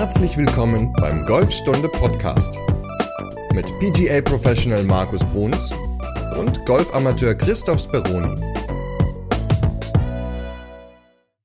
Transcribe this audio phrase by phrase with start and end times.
[0.00, 2.54] Herzlich willkommen beim Golfstunde Podcast
[3.52, 5.74] mit PGA Professional Markus Bruns
[6.38, 8.34] und Golfamateur Christoph Speroni.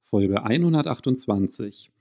[0.06, 1.92] Folge 128.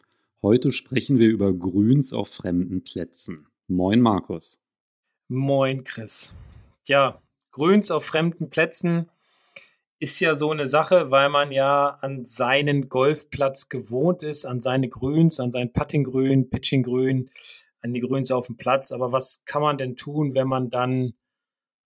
[0.43, 3.49] Heute sprechen wir über Grüns auf fremden Plätzen.
[3.67, 4.63] Moin Markus.
[5.27, 6.35] Moin Chris.
[6.87, 9.11] Ja, Grüns auf fremden Plätzen
[9.99, 14.89] ist ja so eine Sache, weil man ja an seinen Golfplatz gewohnt ist, an seine
[14.89, 17.31] Grüns, an sein Puttinggrün, Pitchinggrün,
[17.81, 18.93] an die Grüns auf dem Platz.
[18.93, 21.15] Aber was kann man denn tun, wenn man dann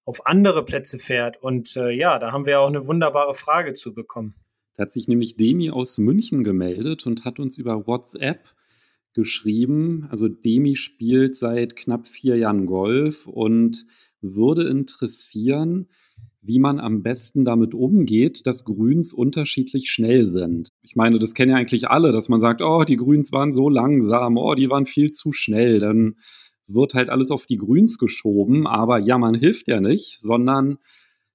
[0.05, 1.43] auf andere Plätze fährt?
[1.43, 4.35] Und äh, ja, da haben wir auch eine wunderbare Frage zu bekommen.
[4.75, 8.55] Da hat sich nämlich Demi aus München gemeldet und hat uns über WhatsApp
[9.13, 10.07] geschrieben.
[10.11, 13.87] Also Demi spielt seit knapp vier Jahren Golf und
[14.21, 15.89] würde interessieren,
[16.41, 20.71] wie man am besten damit umgeht, dass Grüns unterschiedlich schnell sind.
[20.83, 23.69] Ich meine, das kennen ja eigentlich alle, dass man sagt, oh, die Grüns waren so
[23.69, 25.79] langsam, oh, die waren viel zu schnell.
[25.79, 26.17] Dann
[26.67, 30.79] wird halt alles auf die Grüns geschoben, aber ja, man hilft ja nicht, sondern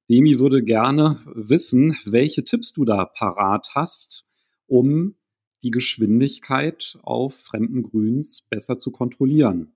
[0.09, 4.25] Demi würde gerne wissen, welche Tipps du da parat hast,
[4.67, 5.15] um
[5.63, 9.75] die Geschwindigkeit auf fremden Grüns besser zu kontrollieren.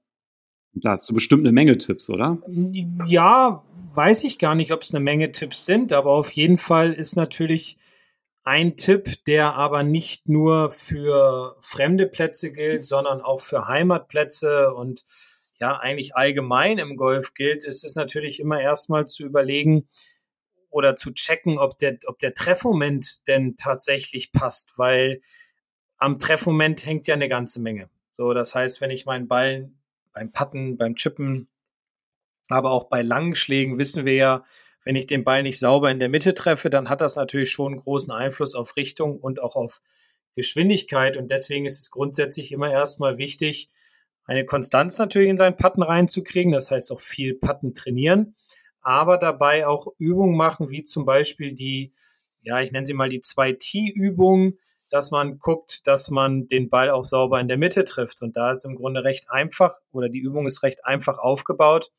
[0.82, 2.38] Da hast du bestimmt eine Menge Tipps, oder?
[3.06, 6.94] Ja, weiß ich gar nicht, ob es eine Menge Tipps sind, aber auf jeden Fall
[6.94, 7.78] ist natürlich
[8.44, 15.04] ein Tipp, der aber nicht nur für fremde Plätze gilt, sondern auch für Heimatplätze und
[15.60, 19.88] ja, eigentlich allgemein im Golf gilt, ist es natürlich immer erstmal zu überlegen
[20.70, 25.22] oder zu checken, ob der, ob der Treffmoment denn tatsächlich passt, weil
[25.98, 27.90] am Treffmoment hängt ja eine ganze Menge.
[28.12, 29.72] So, das heißt, wenn ich meinen Ball
[30.14, 31.48] beim Putten, beim Chippen,
[32.50, 34.44] aber auch bei langen Schlägen wissen wir ja,
[34.84, 37.74] wenn ich den Ball nicht sauber in der Mitte treffe, dann hat das natürlich schon
[37.74, 39.82] einen großen Einfluss auf Richtung und auch auf
[40.36, 41.18] Geschwindigkeit.
[41.18, 43.70] Und deswegen ist es grundsätzlich immer erstmal wichtig,
[44.24, 46.54] eine Konstanz natürlich in seinen Putten reinzukriegen.
[46.54, 48.36] Das heißt auch viel Putten trainieren,
[48.82, 51.94] aber dabei auch Übungen machen, wie zum Beispiel die,
[52.42, 54.58] ja, ich nenne sie mal die 2T-Übung,
[54.90, 58.22] dass man guckt, dass man den Ball auch sauber in der Mitte trifft.
[58.22, 61.92] Und da ist im Grunde recht einfach oder die Übung ist recht einfach aufgebaut.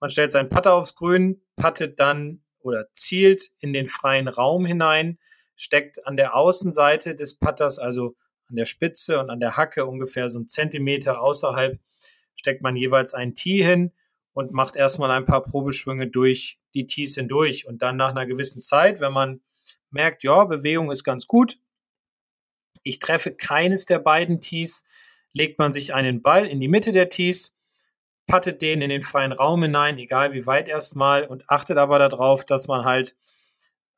[0.00, 5.18] Man stellt seinen Putter aufs Grün, puttet dann oder zielt in den freien Raum hinein,
[5.56, 8.16] steckt an der Außenseite des Putters, also
[8.48, 11.78] an der Spitze und an der Hacke ungefähr so einen Zentimeter außerhalb,
[12.34, 13.92] steckt man jeweils ein Tee hin
[14.32, 17.66] und macht erstmal ein paar Probeschwünge durch die Tees hindurch.
[17.66, 19.40] Und dann nach einer gewissen Zeit, wenn man
[19.90, 21.58] merkt, ja, Bewegung ist ganz gut,
[22.86, 24.84] ich treffe keines der beiden Tees,
[25.32, 27.56] legt man sich einen Ball in die Mitte der Tees,
[28.26, 32.44] pattet den in den freien Raum hinein, egal wie weit erstmal, und achtet aber darauf,
[32.44, 33.16] dass man halt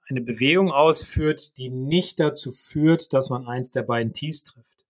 [0.09, 4.87] eine Bewegung ausführt, die nicht dazu führt, dass man eins der beiden Tees trifft.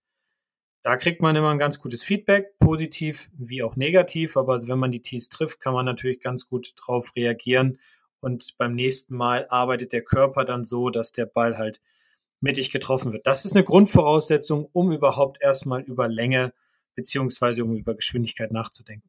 [0.84, 4.92] Da kriegt man immer ein ganz gutes Feedback, positiv wie auch negativ, aber wenn man
[4.92, 7.80] die Tees trifft, kann man natürlich ganz gut drauf reagieren
[8.20, 11.80] und beim nächsten Mal arbeitet der Körper dann so, dass der Ball halt
[12.41, 13.26] mittig getroffen wird.
[13.26, 16.53] Das ist eine Grundvoraussetzung, um überhaupt erstmal über Länge
[16.94, 19.09] beziehungsweise um über Geschwindigkeit nachzudenken.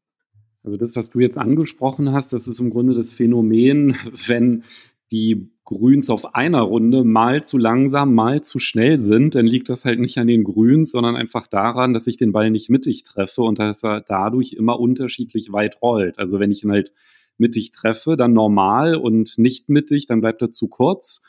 [0.62, 3.96] Also das, was du jetzt angesprochen hast, das ist im Grunde das Phänomen,
[4.26, 4.64] wenn
[5.10, 9.84] die Grüns auf einer Runde mal zu langsam, mal zu schnell sind, dann liegt das
[9.84, 13.42] halt nicht an den Grüns, sondern einfach daran, dass ich den Ball nicht mittig treffe
[13.42, 16.18] und dass er dadurch immer unterschiedlich weit rollt.
[16.18, 16.92] Also wenn ich ihn halt
[17.38, 21.22] mittig treffe, dann normal und nicht mittig, dann bleibt er zu kurz.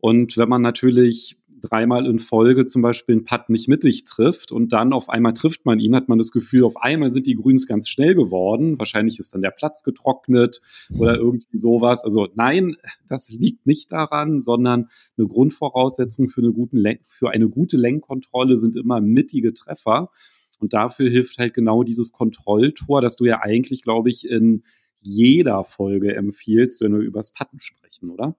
[0.00, 4.72] Und wenn man natürlich dreimal in Folge zum Beispiel einen Putt nicht mittig trifft und
[4.72, 7.66] dann auf einmal trifft man ihn, hat man das Gefühl, auf einmal sind die Grüns
[7.66, 8.78] ganz schnell geworden.
[8.78, 10.60] Wahrscheinlich ist dann der Platz getrocknet
[10.98, 12.04] oder irgendwie sowas.
[12.04, 12.76] Also nein,
[13.08, 18.76] das liegt nicht daran, sondern eine Grundvoraussetzung für eine, guten für eine gute Lenkkontrolle sind
[18.76, 20.10] immer mittige Treffer.
[20.58, 24.64] Und dafür hilft halt genau dieses Kontrolltor, das du ja eigentlich, glaube ich, in
[25.02, 28.36] jeder Folge empfiehlst, wenn wir übers Putten sprechen, oder?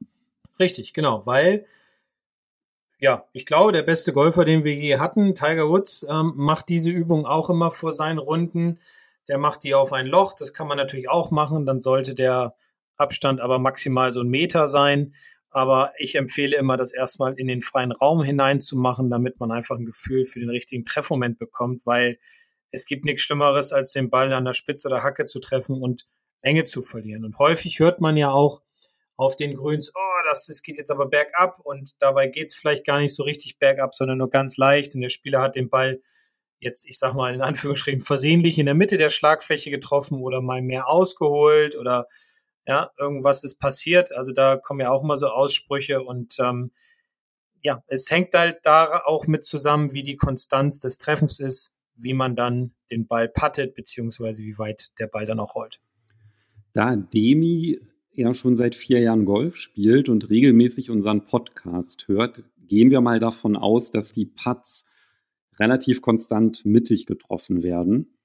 [0.62, 1.66] Richtig, genau, weil
[3.00, 6.92] ja, ich glaube, der beste Golfer, den wir je hatten, Tiger Woods, ähm, macht diese
[6.92, 8.80] Übung auch immer vor seinen Runden.
[9.28, 10.34] Der macht die auf ein Loch.
[10.34, 11.66] Das kann man natürlich auch machen.
[11.66, 12.54] Dann sollte der
[12.98, 15.16] Abstand aber maximal so ein Meter sein.
[15.50, 19.88] Aber ich empfehle immer, das erstmal in den freien Raum hineinzumachen, damit man einfach ein
[19.88, 22.20] Gefühl für den richtigen Treffmoment bekommt, weil
[22.70, 26.08] es gibt nichts Schlimmeres, als den Ball an der Spitze oder Hacke zu treffen und
[26.44, 27.26] Länge zu verlieren.
[27.26, 28.62] Und häufig hört man ja auch
[29.18, 32.86] auf den Grüns, oh, das, das geht jetzt aber bergab und dabei geht es vielleicht
[32.86, 36.02] gar nicht so richtig bergab, sondern nur ganz leicht und der Spieler hat den Ball
[36.60, 40.62] jetzt, ich sag mal in Anführungsstrichen, versehentlich in der Mitte der Schlagfläche getroffen oder mal
[40.62, 42.08] mehr ausgeholt oder
[42.66, 44.16] ja, irgendwas ist passiert.
[44.16, 46.72] Also da kommen ja auch immer so Aussprüche und ähm,
[47.64, 52.14] ja, es hängt halt da auch mit zusammen, wie die Konstanz des Treffens ist, wie
[52.14, 55.80] man dann den Ball pattet, beziehungsweise wie weit der Ball dann auch rollt.
[56.74, 57.80] Da Demi
[58.14, 63.20] ja schon seit vier Jahren Golf spielt und regelmäßig unseren Podcast hört, gehen wir mal
[63.20, 64.90] davon aus, dass die Putts
[65.60, 68.18] relativ konstant mittig getroffen werden.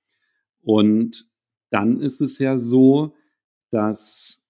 [0.63, 1.31] Und
[1.71, 3.15] dann ist es ja so,
[3.71, 4.45] dass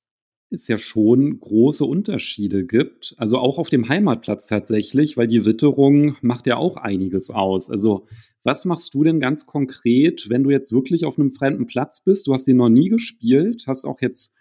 [0.50, 3.14] es ja schon große Unterschiede gibt.
[3.18, 7.70] Also auch auf dem Heimatplatz tatsächlich, weil die Witterung macht ja auch einiges aus.
[7.70, 8.06] Also
[8.44, 12.28] was machst du denn ganz konkret, wenn du jetzt wirklich auf einem fremden Platz bist?
[12.28, 14.34] Du hast den noch nie gespielt, hast auch jetzt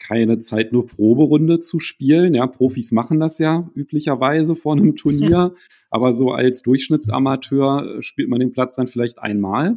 [0.00, 2.34] keine Zeit, nur Proberunde zu spielen.
[2.34, 5.54] Ja, Profis machen das ja üblicherweise vor einem Turnier,
[5.90, 9.76] aber so als Durchschnittsamateur äh, spielt man den Platz dann vielleicht einmal.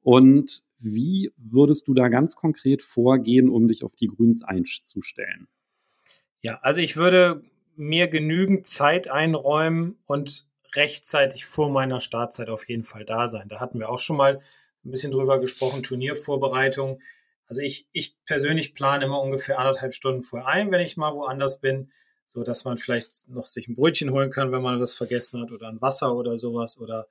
[0.00, 5.48] Und wie würdest du da ganz konkret vorgehen, um dich auf die Grüns einzustellen?
[6.40, 7.42] Ja, also ich würde
[7.76, 13.48] mir genügend Zeit einräumen und rechtzeitig vor meiner Startzeit auf jeden Fall da sein.
[13.48, 14.40] Da hatten wir auch schon mal
[14.84, 17.00] ein bisschen drüber gesprochen, Turniervorbereitung.
[17.48, 21.60] Also ich, ich persönlich plane immer ungefähr anderthalb Stunden vorher ein, wenn ich mal woanders
[21.60, 21.90] bin,
[22.24, 25.50] so dass man vielleicht noch sich ein Brötchen holen kann, wenn man das vergessen hat
[25.50, 27.06] oder ein Wasser oder sowas oder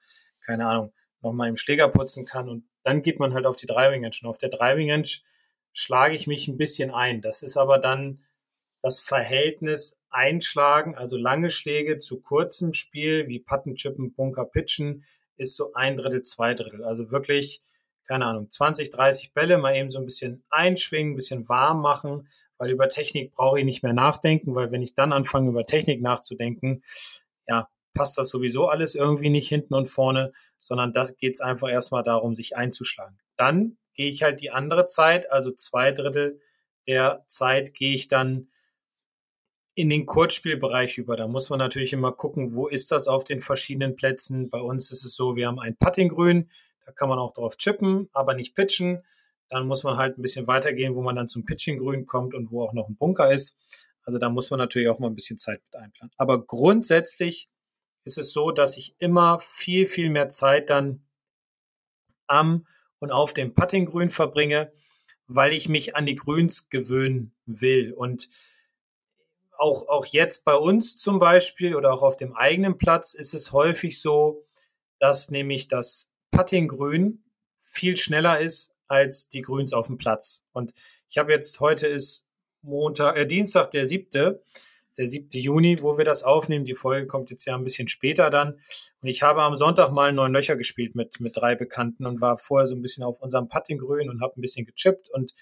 [0.45, 3.65] keine Ahnung, noch mal im Schläger putzen kann und dann geht man halt auf die
[3.65, 4.15] Driving Range.
[4.21, 5.09] Und auf der Driving Range
[5.73, 7.21] schlage ich mich ein bisschen ein.
[7.21, 8.23] Das ist aber dann
[8.81, 15.03] das Verhältnis einschlagen, also lange Schläge zu kurzem Spiel, wie Patten, Chippen, Bunker, Pitchen,
[15.35, 16.83] ist so ein Drittel, zwei Drittel.
[16.83, 17.59] Also wirklich,
[18.07, 22.27] keine Ahnung, 20, 30 Bälle mal eben so ein bisschen einschwingen, ein bisschen warm machen,
[22.57, 26.01] weil über Technik brauche ich nicht mehr nachdenken, weil wenn ich dann anfange, über Technik
[26.01, 26.81] nachzudenken,
[27.47, 31.69] ja, passt das sowieso alles irgendwie nicht hinten und vorne, sondern das geht es einfach
[31.69, 33.17] erstmal darum, sich einzuschlagen.
[33.35, 36.39] Dann gehe ich halt die andere Zeit, also zwei Drittel
[36.87, 38.47] der Zeit gehe ich dann
[39.75, 41.15] in den Kurzspielbereich über.
[41.17, 44.49] Da muss man natürlich immer gucken, wo ist das auf den verschiedenen Plätzen.
[44.49, 46.49] Bei uns ist es so, wir haben ein Puttinggrün,
[46.87, 49.03] da kann man auch drauf chippen, aber nicht pitchen.
[49.49, 52.63] Dann muss man halt ein bisschen weitergehen, wo man dann zum Pitchinggrün kommt und wo
[52.63, 53.89] auch noch ein Bunker ist.
[54.03, 56.13] Also da muss man natürlich auch mal ein bisschen Zeit mit einplanen.
[56.15, 57.49] Aber grundsätzlich
[58.05, 61.05] ist es so, dass ich immer viel, viel mehr Zeit dann
[62.25, 62.65] am
[62.99, 64.71] und auf dem Puttinggrün verbringe,
[65.27, 67.91] weil ich mich an die Grüns gewöhnen will.
[67.91, 68.29] Und
[69.57, 73.51] auch, auch jetzt bei uns zum Beispiel oder auch auf dem eigenen Platz ist es
[73.51, 74.45] häufig so,
[74.99, 77.23] dass nämlich das Puttinggrün
[77.59, 80.45] viel schneller ist als die Grüns auf dem Platz.
[80.51, 80.71] Und
[81.09, 82.29] ich habe jetzt, heute ist
[82.61, 84.43] Montag, äh, Dienstag, der siebte
[84.99, 85.29] der 7.
[85.31, 86.63] Juni, wo wir das aufnehmen.
[86.63, 88.53] Die Folge kommt jetzt ja ein bisschen später dann.
[89.01, 92.37] Und ich habe am Sonntag mal neun Löcher gespielt mit, mit drei Bekannten und war
[92.37, 95.33] vorher so ein bisschen auf unserem Puttinggrün und habe ein bisschen gechippt und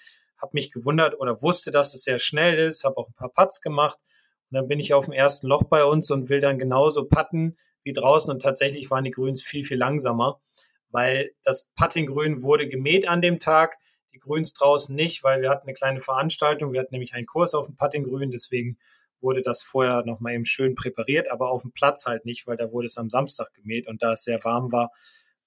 [0.42, 3.60] habe mich gewundert oder wusste, dass es sehr schnell ist, habe auch ein paar Putts
[3.60, 4.00] gemacht.
[4.50, 7.58] Und dann bin ich auf dem ersten Loch bei uns und will dann genauso putten
[7.84, 8.34] wie draußen.
[8.34, 10.40] Und tatsächlich waren die Grüns viel, viel langsamer,
[10.96, 13.78] weil das Puttinggrün wurde gemäht an dem Tag
[14.14, 16.72] die Grüns draußen nicht, weil wir hatten eine kleine Veranstaltung.
[16.72, 18.78] Wir hatten nämlich einen Kurs auf dem Puttinggrün, deswegen
[19.20, 22.56] wurde das vorher noch mal eben schön präpariert, aber auf dem Platz halt nicht, weil
[22.56, 24.92] da wurde es am Samstag gemäht und da es sehr warm war,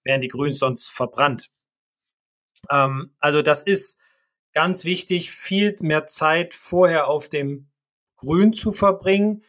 [0.05, 1.49] wären die Grüns sonst verbrannt.
[2.71, 3.99] Ähm, also das ist
[4.53, 7.71] ganz wichtig, viel mehr Zeit vorher auf dem
[8.17, 9.43] Grün zu verbringen,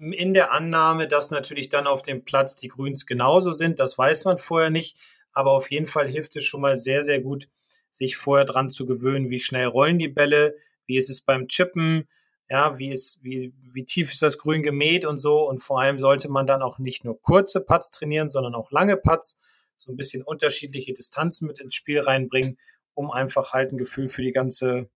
[0.00, 3.78] in der Annahme, dass natürlich dann auf dem Platz die Grüns genauso sind.
[3.78, 7.20] Das weiß man vorher nicht, aber auf jeden Fall hilft es schon mal sehr, sehr
[7.20, 7.48] gut,
[7.90, 10.54] sich vorher dran zu gewöhnen, wie schnell rollen die Bälle,
[10.86, 12.08] wie ist es beim Chippen,
[12.48, 15.48] ja, wie ist, wie, wie tief ist das Grün gemäht und so.
[15.48, 18.96] Und vor allem sollte man dann auch nicht nur kurze Putts trainieren, sondern auch lange
[18.96, 19.38] Putts,
[19.76, 22.58] so ein bisschen unterschiedliche Distanzen mit ins Spiel reinbringen,
[22.94, 24.90] um einfach halt ein Gefühl für die ganze,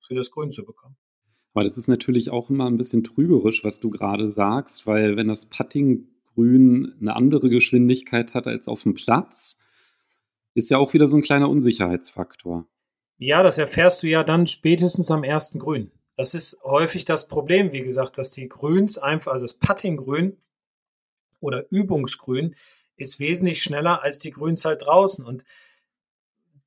[0.00, 0.96] für das Grün zu bekommen.
[1.54, 5.28] Aber das ist natürlich auch immer ein bisschen trügerisch, was du gerade sagst, weil wenn
[5.28, 9.58] das Puttinggrün eine andere Geschwindigkeit hat als auf dem Platz,
[10.56, 12.66] ist ja auch wieder so ein kleiner Unsicherheitsfaktor.
[13.18, 15.90] Ja, das erfährst du ja dann spätestens am ersten Grün.
[16.16, 20.38] Das ist häufig das Problem, wie gesagt, dass die Grüns einfach, also das Puttinggrün
[21.40, 22.54] oder Übungsgrün
[22.96, 25.26] ist wesentlich schneller als die Grüns halt draußen.
[25.26, 25.44] Und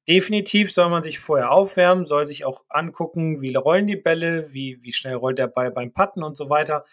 [0.08, 4.78] definitiv soll man sich vorher aufwärmen, soll sich auch angucken, wie rollen die Bälle, wie,
[4.84, 6.86] wie schnell rollt der Ball beim Putten und so weiter,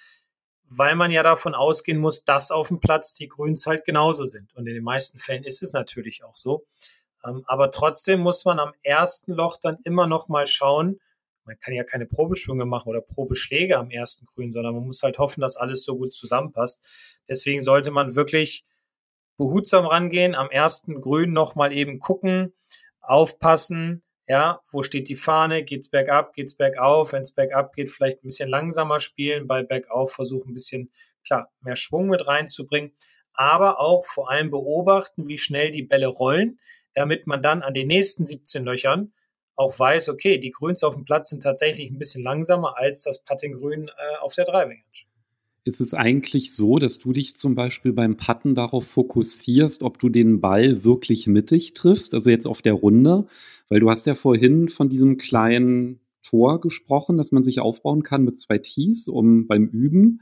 [0.68, 4.54] weil man ja davon ausgehen muss, dass auf dem Platz die Grüns halt genauso sind.
[4.54, 6.64] Und in den meisten Fällen ist es natürlich auch so.
[7.25, 11.00] Ähm, aber trotzdem muss man am ersten Loch dann immer noch mal schauen,
[11.44, 15.18] man kann ja keine Probeschwünge machen oder Probeschläge am ersten Grün, sondern man muss halt
[15.18, 17.20] hoffen, dass alles so gut zusammenpasst.
[17.28, 18.64] Deswegen sollte man wirklich
[19.37, 22.52] behutsam rangehen, am ersten Grün nochmal eben gucken,
[23.00, 28.18] aufpassen, ja, wo steht die Fahne, geht's bergab, geht's bergauf, wenn es bergab geht, vielleicht
[28.18, 30.90] ein bisschen langsamer spielen, bei bergauf versuchen ein bisschen,
[31.25, 32.92] klar, mehr Schwung mit reinzubringen,
[33.33, 36.59] aber auch vor allem beobachten, wie schnell die Bälle rollen,
[36.95, 39.12] damit man dann an den nächsten 17 Löchern
[39.54, 43.23] auch weiß, okay, die Grüns auf dem Platz sind tatsächlich ein bisschen langsamer als das
[43.23, 45.15] Puttinggrün äh, auf der Driving Range.
[45.66, 50.08] Ist es eigentlich so, dass du dich zum Beispiel beim Putten darauf fokussierst, ob du
[50.08, 53.26] den Ball wirklich mittig triffst, also jetzt auf der Runde?
[53.68, 58.23] Weil du hast ja vorhin von diesem kleinen Tor gesprochen, dass man sich aufbauen kann
[58.23, 60.20] mit zwei Tees, um beim Üben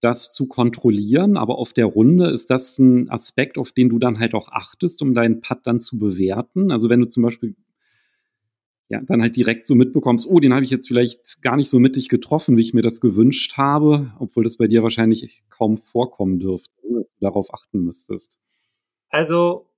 [0.00, 1.36] das zu kontrollieren.
[1.36, 5.00] Aber auf der Runde ist das ein Aspekt, auf den du dann halt auch achtest,
[5.00, 6.72] um deinen Putt dann zu bewerten.
[6.72, 7.54] Also wenn du zum Beispiel
[8.92, 11.78] ja, dann halt direkt so mitbekommst, oh, den habe ich jetzt vielleicht gar nicht so
[11.78, 16.38] mittig getroffen, wie ich mir das gewünscht habe, obwohl das bei dir wahrscheinlich kaum vorkommen
[16.38, 18.38] dürfte, dass du darauf achten müsstest.
[19.08, 19.70] Also,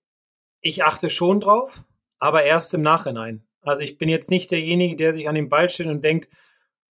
[0.60, 1.84] ich achte schon drauf,
[2.18, 3.46] aber erst im Nachhinein.
[3.60, 6.28] Also ich bin jetzt nicht derjenige, der sich an den Ball steht und denkt,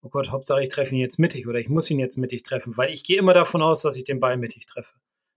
[0.01, 2.77] oh Gott, Hauptsache ich treffe ihn jetzt mittig oder ich muss ihn jetzt mittig treffen,
[2.77, 4.94] weil ich gehe immer davon aus, dass ich den Ball mittig treffe.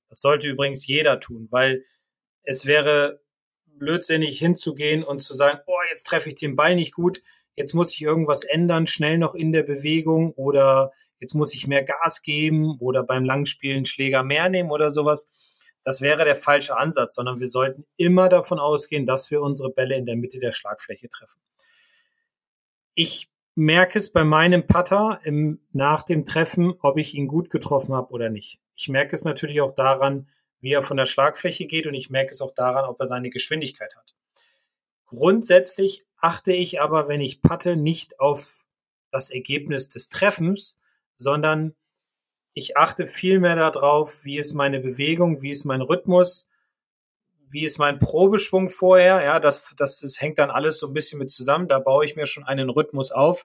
[0.09, 1.85] Das sollte übrigens jeder tun, weil
[2.45, 3.26] es wäre
[3.79, 7.23] blödsinnig hinzugehen und zu sagen, oh, jetzt treffe ich den Ball nicht gut,
[7.55, 11.83] jetzt muss ich irgendwas ändern, schnell noch in der Bewegung oder jetzt muss ich mehr
[11.83, 15.27] Gas geben oder beim Langspielen Schläger mehr nehmen oder sowas.
[15.83, 19.97] Das wäre der falsche Ansatz, sondern wir sollten immer davon ausgehen, dass wir unsere Bälle
[19.97, 21.41] in der Mitte der Schlagfläche treffen.
[22.95, 27.95] Ich merke es bei meinem Putter im, nach dem Treffen, ob ich ihn gut getroffen
[27.95, 28.61] habe oder nicht.
[28.75, 30.29] Ich merke es natürlich auch daran,
[30.67, 33.31] wie er von der Schlagfläche geht und ich merke es auch daran, ob er seine
[33.31, 34.17] Geschwindigkeit hat.
[35.05, 38.65] Grundsätzlich achte ich aber, wenn ich patte, nicht auf
[39.13, 40.81] das Ergebnis des Treffens,
[41.15, 41.77] sondern
[42.53, 46.49] ich achte vielmehr darauf, wie ist meine Bewegung, wie ist mein Rhythmus,
[47.49, 49.23] wie ist mein Probeschwung vorher.
[49.23, 51.69] Ja, das, das, das hängt dann alles so ein bisschen mit zusammen.
[51.69, 53.45] Da baue ich mir schon einen Rhythmus auf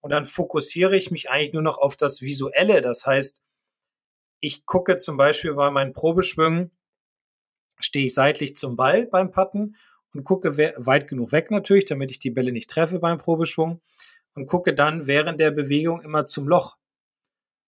[0.00, 2.80] und dann fokussiere ich mich eigentlich nur noch auf das Visuelle.
[2.80, 3.42] Das heißt,
[4.42, 6.72] ich gucke zum Beispiel bei meinen Probeschwüngen,
[7.78, 9.76] stehe ich seitlich zum Ball beim Putten
[10.12, 13.80] und gucke weit genug weg natürlich, damit ich die Bälle nicht treffe beim Probeschwung
[14.34, 16.76] und gucke dann während der Bewegung immer zum Loch.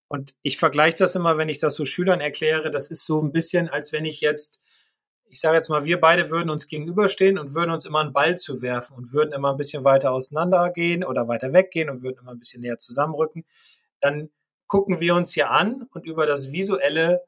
[0.09, 3.33] Und ich vergleiche das immer, wenn ich das so Schülern erkläre, das ist so ein
[3.33, 4.61] bisschen, als wenn ich jetzt,
[5.27, 8.37] ich sage jetzt mal, wir beide würden uns gegenüberstehen und würden uns immer einen Ball
[8.37, 12.33] zuwerfen und würden immer ein bisschen weiter auseinander gehen oder weiter weggehen und würden immer
[12.33, 13.45] ein bisschen näher zusammenrücken.
[14.01, 14.31] Dann
[14.67, 17.25] gucken wir uns hier an und über das Visuelle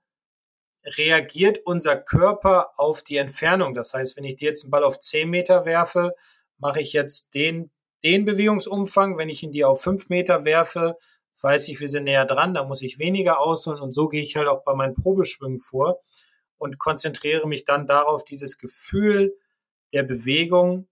[0.97, 3.75] reagiert unser Körper auf die Entfernung.
[3.75, 6.15] Das heißt, wenn ich dir jetzt einen Ball auf 10 Meter werfe,
[6.59, 7.71] mache ich jetzt den,
[8.05, 9.19] den Bewegungsumfang.
[9.19, 10.97] Wenn ich ihn dir auf 5 Meter werfe,
[11.43, 13.81] weiß ich, wir sind näher dran, da muss ich weniger ausholen.
[13.81, 16.01] Und so gehe ich halt auch bei meinen Probeschwüngen vor
[16.59, 19.37] und konzentriere mich dann darauf, dieses Gefühl
[19.93, 20.89] der Bewegung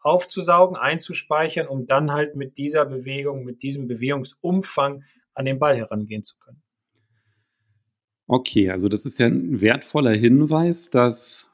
[0.00, 5.02] aufzusaugen, einzuspeichern, um dann halt mit dieser Bewegung, mit diesem Bewegungsumfang
[5.34, 6.62] an den Ball herangehen zu können.
[8.26, 11.52] Okay, also das ist ja ein wertvoller Hinweis, dass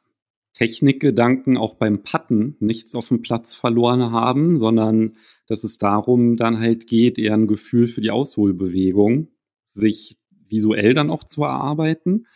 [0.54, 6.58] Technikgedanken auch beim Patten nichts auf dem Platz verloren haben, sondern dass es darum dann
[6.58, 9.28] halt geht, eher ein Gefühl für die Ausholbewegung,
[9.64, 10.18] sich
[10.48, 12.26] visuell dann auch zu erarbeiten.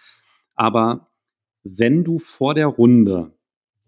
[0.54, 1.12] Aber
[1.62, 3.36] wenn du vor der Runde,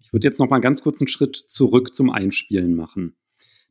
[0.00, 3.16] ich würde jetzt noch mal ganz kurz einen Schritt zurück zum Einspielen machen.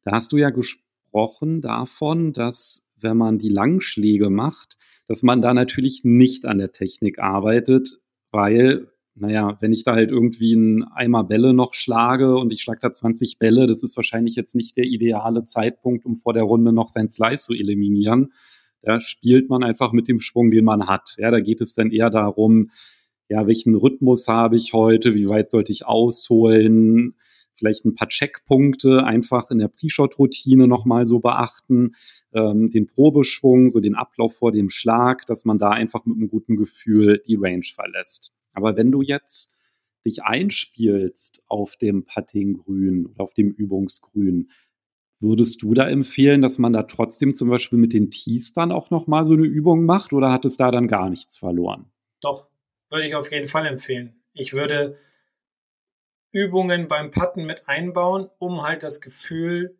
[0.03, 5.53] Da hast du ja gesprochen davon, dass wenn man die Langschläge macht, dass man da
[5.53, 7.99] natürlich nicht an der Technik arbeitet,
[8.31, 12.79] weil, naja, wenn ich da halt irgendwie einen Eimer Bälle noch schlage und ich schlage
[12.81, 16.73] da 20 Bälle, das ist wahrscheinlich jetzt nicht der ideale Zeitpunkt, um vor der Runde
[16.73, 18.33] noch sein Slice zu eliminieren.
[18.81, 21.15] Da spielt man einfach mit dem Schwung, den man hat.
[21.17, 22.69] Ja, da geht es dann eher darum,
[23.29, 27.15] ja, welchen Rhythmus habe ich heute, wie weit sollte ich ausholen,
[27.55, 31.95] vielleicht ein paar Checkpunkte einfach in der Pre-Shot-Routine nochmal so beachten,
[32.33, 36.29] ähm, den Probeschwung, so den Ablauf vor dem Schlag, dass man da einfach mit einem
[36.29, 38.33] guten Gefühl die Range verlässt.
[38.53, 39.55] Aber wenn du jetzt
[40.05, 44.49] dich einspielst auf dem Puttinggrün oder auf dem Übungsgrün,
[45.19, 48.91] würdest du da empfehlen, dass man da trotzdem zum Beispiel mit den Tees dann auch
[48.91, 51.85] nochmal so eine Übung macht oder hat es da dann gar nichts verloren?
[52.21, 52.47] Doch,
[52.91, 54.21] würde ich auf jeden Fall empfehlen.
[54.33, 54.97] Ich würde
[56.35, 59.77] Übungen beim Putten mit einbauen, um halt das Gefühl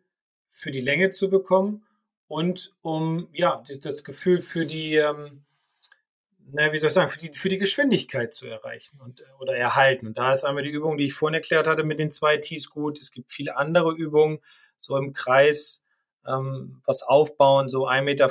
[0.48, 1.84] für die Länge zu bekommen
[2.28, 5.44] und um ja das Gefühl für die, ähm,
[6.50, 10.06] na, wie soll ich sagen, für die, für die Geschwindigkeit zu erreichen und, oder erhalten.
[10.06, 12.70] Und da ist einmal die Übung, die ich vorhin erklärt hatte mit den zwei Tees
[12.70, 12.98] gut.
[12.98, 14.38] Es gibt viele andere Übungen,
[14.78, 15.84] so im Kreis
[16.26, 18.28] ähm, was aufbauen, so 1,50 Meter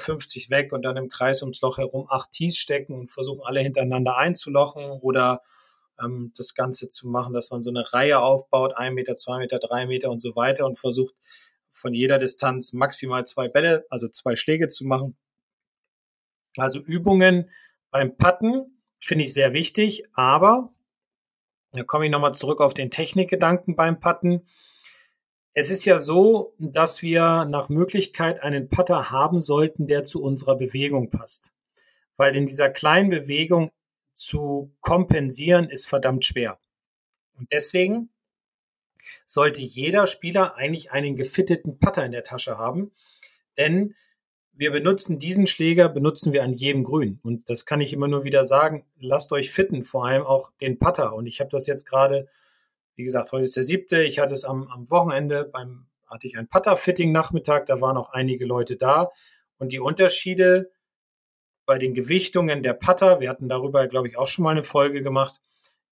[0.49, 4.17] weg und dann im Kreis ums Loch herum acht Tees stecken und versuchen alle hintereinander
[4.17, 5.43] einzulochen oder
[6.01, 9.59] ähm, das Ganze zu machen, dass man so eine Reihe aufbaut, ein Meter, zwei Meter,
[9.59, 11.15] drei Meter und so weiter und versucht
[11.71, 15.17] von jeder Distanz maximal zwei Bälle, also zwei Schläge zu machen.
[16.57, 17.49] Also Übungen
[17.91, 20.73] beim Putten, finde ich sehr wichtig, aber
[21.71, 24.43] da komme ich nochmal zurück auf den Technikgedanken beim Putten.
[25.53, 30.55] Es ist ja so, dass wir nach Möglichkeit einen Putter haben sollten, der zu unserer
[30.55, 31.53] Bewegung passt.
[32.17, 33.71] Weil in dieser kleinen Bewegung
[34.15, 36.59] zu kompensieren ist verdammt schwer.
[37.37, 38.09] Und deswegen
[39.25, 42.91] sollte jeder Spieler eigentlich einen gefitteten Putter in der Tasche haben.
[43.57, 43.93] Denn
[44.53, 47.19] wir benutzen diesen Schläger, benutzen wir an jedem Grün.
[47.23, 48.85] Und das kann ich immer nur wieder sagen.
[48.99, 51.13] Lasst euch fitten, vor allem auch den Putter.
[51.13, 52.27] Und ich habe das jetzt gerade,
[52.95, 54.03] wie gesagt, heute ist der siebte.
[54.03, 57.65] Ich hatte es am, am Wochenende beim, hatte ich ein Putter-Fitting-Nachmittag.
[57.65, 59.11] Da waren auch einige Leute da.
[59.57, 60.71] Und die Unterschiede
[61.65, 65.01] bei den Gewichtungen der Putter, wir hatten darüber, glaube ich, auch schon mal eine Folge
[65.01, 65.39] gemacht,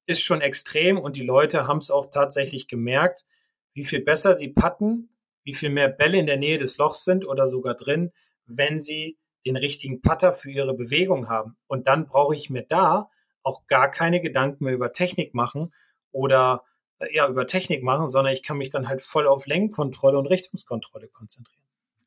[0.06, 1.00] ist schon extrem.
[1.00, 3.25] Und die Leute haben es auch tatsächlich gemerkt,
[3.74, 5.10] wie viel besser sie putten,
[5.44, 8.12] wie viel mehr Bälle in der Nähe des Lochs sind oder sogar drin,
[8.46, 11.58] wenn sie den richtigen Putter für ihre Bewegung haben.
[11.68, 13.10] Und dann brauche ich mir da
[13.42, 15.74] auch gar keine Gedanken mehr über Technik machen
[16.12, 16.63] oder
[17.00, 20.27] äh, ja, über Technik machen, sondern ich kann mich dann halt voll auf Lenkkontrolle und
[20.27, 21.62] Richtungskontrolle konzentrieren.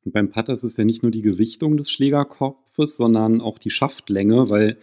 [0.06, 3.70] Und beim Putter ist es ja nicht nur die Gewichtung des Schlägerkopfes, sondern auch die
[3.70, 4.78] Schaftlänge, weil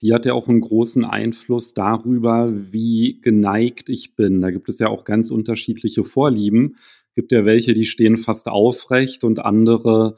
[0.00, 4.40] die hat ja auch einen großen Einfluss darüber, wie geneigt ich bin.
[4.40, 6.78] Da gibt es ja auch ganz unterschiedliche Vorlieben.
[7.10, 10.16] Es gibt ja welche, die stehen fast aufrecht und andere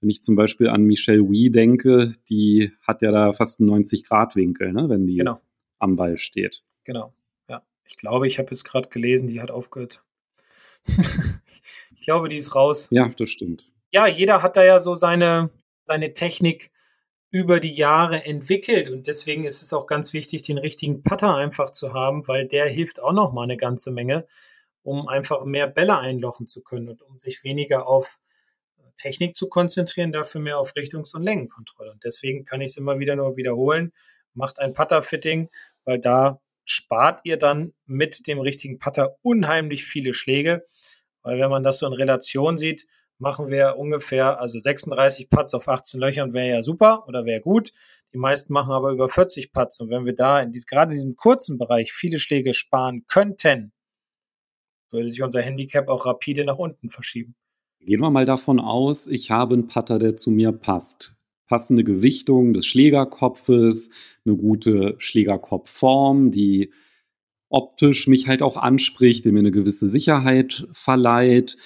[0.00, 4.72] wenn ich zum Beispiel an Michelle Wee denke, die hat ja da fast einen 90-Grad-Winkel,
[4.72, 5.40] ne, wenn die genau.
[5.78, 6.62] am Ball steht.
[6.84, 7.14] Genau,
[7.48, 7.62] ja.
[7.86, 10.04] Ich glaube, ich habe es gerade gelesen, die hat aufgehört.
[10.86, 12.88] ich glaube, die ist raus.
[12.90, 13.66] Ja, das stimmt.
[13.92, 15.50] Ja, jeder hat da ja so seine,
[15.84, 16.70] seine Technik
[17.30, 21.70] über die Jahre entwickelt und deswegen ist es auch ganz wichtig, den richtigen Putter einfach
[21.70, 24.26] zu haben, weil der hilft auch noch mal eine ganze Menge,
[24.82, 28.18] um einfach mehr Bälle einlochen zu können und um sich weniger auf
[28.96, 31.92] Technik zu konzentrieren, dafür mehr auf Richtungs- und Längenkontrolle.
[31.92, 33.92] Und deswegen kann ich es immer wieder nur wiederholen.
[34.34, 35.48] Macht ein Putter-Fitting,
[35.84, 40.64] weil da spart ihr dann mit dem richtigen Putter unheimlich viele Schläge.
[41.22, 42.86] Weil wenn man das so in Relation sieht,
[43.18, 47.70] machen wir ungefähr, also 36 Putts auf 18 Löchern wäre ja super oder wäre gut.
[48.12, 49.80] Die meisten machen aber über 40 Putts.
[49.80, 53.72] Und wenn wir da in dies, gerade in diesem kurzen Bereich viele Schläge sparen könnten,
[54.90, 57.34] würde sich unser Handicap auch rapide nach unten verschieben.
[57.80, 61.16] Gehen wir mal davon aus, ich habe einen Putter, der zu mir passt.
[61.46, 63.90] Passende Gewichtung des Schlägerkopfes,
[64.24, 66.72] eine gute Schlägerkopfform, die
[67.48, 71.56] optisch mich halt auch anspricht, die mir eine gewisse Sicherheit verleiht.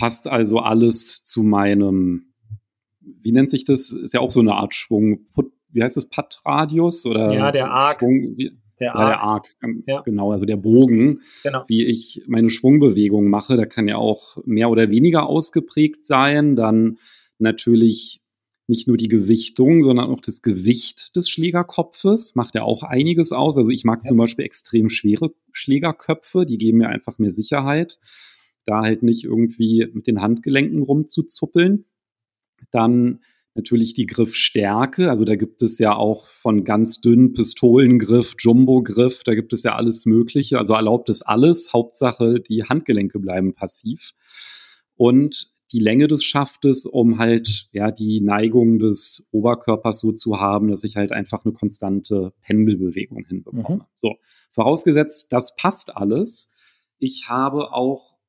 [0.00, 2.32] Passt also alles zu meinem,
[3.00, 3.92] wie nennt sich das?
[3.92, 5.26] Ist ja auch so eine Art Schwung.
[5.68, 6.08] Wie heißt das?
[6.08, 7.06] Puttradius?
[7.06, 8.00] Oder ja, der Arc.
[8.00, 8.36] Schwung,
[8.80, 9.02] der Arc.
[9.02, 10.00] Ja, der Arc, ja.
[10.00, 11.64] genau, also der Bogen, genau.
[11.68, 16.56] wie ich meine Schwungbewegung mache, der kann ja auch mehr oder weniger ausgeprägt sein.
[16.56, 16.98] Dann
[17.38, 18.20] natürlich
[18.70, 23.58] nicht nur die Gewichtung, sondern auch das Gewicht des Schlägerkopfes macht ja auch einiges aus.
[23.58, 24.08] Also ich mag ja.
[24.08, 27.98] zum Beispiel extrem schwere Schlägerköpfe, die geben mir einfach mehr Sicherheit.
[28.70, 31.86] Da halt nicht irgendwie mit den Handgelenken rumzuzuppeln.
[32.70, 33.20] Dann
[33.54, 35.10] natürlich die Griffstärke.
[35.10, 39.74] Also da gibt es ja auch von ganz dünnen Pistolengriff, Jumbo-Griff, da gibt es ja
[39.74, 40.58] alles Mögliche.
[40.58, 41.72] Also erlaubt es alles.
[41.72, 44.12] Hauptsache, die Handgelenke bleiben passiv.
[44.94, 50.68] Und die Länge des Schaftes, um halt ja die Neigung des Oberkörpers so zu haben,
[50.68, 53.76] dass ich halt einfach eine konstante Pendelbewegung hinbekomme.
[53.76, 53.82] Mhm.
[53.96, 54.14] So,
[54.50, 56.50] vorausgesetzt, das passt alles.
[56.98, 58.19] Ich habe auch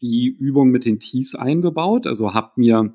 [0.00, 2.94] die Übung mit den Tees eingebaut, also habe mir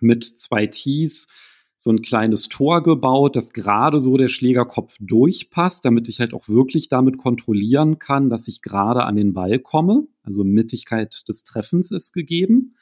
[0.00, 1.28] mit zwei Tees
[1.76, 6.48] so ein kleines Tor gebaut, das gerade so der Schlägerkopf durchpasst, damit ich halt auch
[6.48, 10.06] wirklich damit kontrollieren kann, dass ich gerade an den Ball komme.
[10.22, 12.76] Also Mittigkeit des Treffens ist gegeben.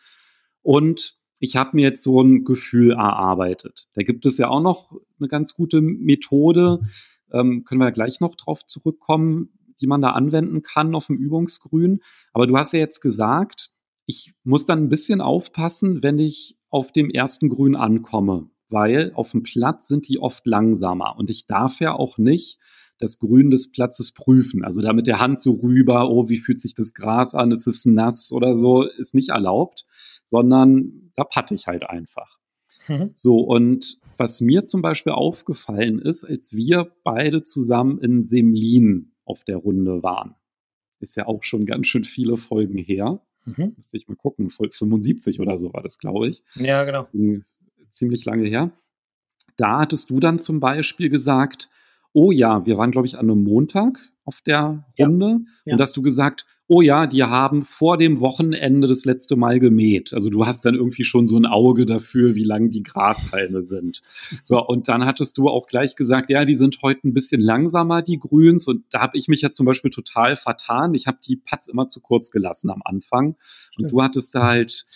[0.62, 3.88] Und ich habe mir jetzt so ein Gefühl erarbeitet.
[3.94, 6.82] Da gibt es ja auch noch eine ganz gute Methode,
[7.32, 9.50] ähm, können wir gleich noch drauf zurückkommen,
[9.82, 12.00] die man da anwenden kann auf dem Übungsgrün.
[12.32, 13.70] Aber du hast ja jetzt gesagt,
[14.06, 19.32] ich muss dann ein bisschen aufpassen, wenn ich auf dem ersten Grün ankomme, weil auf
[19.32, 22.58] dem Platz sind die oft langsamer und ich darf ja auch nicht
[22.98, 24.64] das Grün des Platzes prüfen.
[24.64, 27.66] Also da mit der Hand so rüber, oh, wie fühlt sich das Gras an, ist
[27.66, 29.86] es nass oder so, ist nicht erlaubt,
[30.26, 32.38] sondern da patte ich halt einfach.
[32.88, 33.10] Mhm.
[33.14, 39.44] So, und was mir zum Beispiel aufgefallen ist, als wir beide zusammen in Semlin auf
[39.44, 40.34] der Runde waren,
[41.00, 43.20] ist ja auch schon ganz schön viele Folgen her.
[43.44, 43.72] Mhm.
[43.76, 46.42] Müsste ich mal gucken, 75 oder so war das, glaube ich.
[46.54, 47.08] Ja, genau.
[47.90, 48.70] Ziemlich lange her.
[49.56, 51.68] Da hattest du dann zum Beispiel gesagt,
[52.12, 55.26] oh ja, wir waren, glaube ich, an einem Montag auf der Runde.
[55.26, 55.38] Ja.
[55.64, 55.74] Ja.
[55.74, 60.14] Und hast du gesagt, oh ja, die haben vor dem Wochenende das letzte Mal gemäht.
[60.14, 64.00] Also du hast dann irgendwie schon so ein Auge dafür, wie lang die Grashalme sind.
[64.42, 68.00] So, und dann hattest du auch gleich gesagt, ja, die sind heute ein bisschen langsamer,
[68.00, 68.68] die Grüns.
[68.68, 70.94] Und da habe ich mich ja zum Beispiel total vertan.
[70.94, 73.36] Ich habe die Putts immer zu kurz gelassen am Anfang.
[73.70, 73.82] Stimmt.
[73.82, 74.86] Und du hattest da halt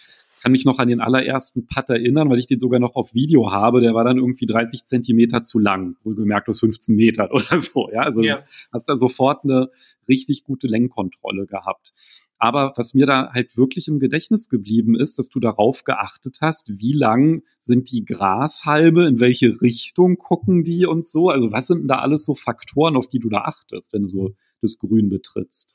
[0.43, 3.51] kann mich noch an den allerersten Putt erinnern, weil ich den sogar noch auf Video
[3.53, 3.81] habe.
[3.81, 7.91] Der war dann irgendwie 30 Zentimeter zu lang, wohlgemerkt aus 15 Metern oder so.
[7.93, 8.41] Ja, also ja.
[8.73, 9.71] hast da sofort eine
[10.09, 11.93] richtig gute Lenkkontrolle gehabt.
[12.39, 16.81] Aber was mir da halt wirklich im Gedächtnis geblieben ist, dass du darauf geachtet hast,
[16.81, 21.31] wie lang sind die Grashalme, in welche Richtung gucken die und so.
[21.31, 24.09] Also was sind denn da alles so Faktoren, auf die du da achtest, wenn du
[24.09, 25.75] so das Grün betrittst?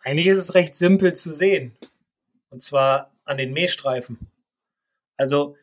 [0.00, 1.72] Eigentlich ist es recht simpel zu sehen.
[2.50, 4.30] Und zwar an den Mähstreifen.
[5.16, 5.56] Also,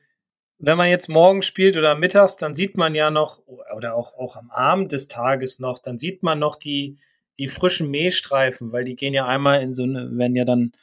[0.57, 4.35] wenn man jetzt morgen spielt oder mittags, dann sieht man ja noch, oder auch, auch
[4.35, 6.97] am Abend des Tages noch, dann sieht man noch die,
[7.39, 10.73] die frischen Mähstreifen, weil die gehen ja einmal in so eine, werden ja dann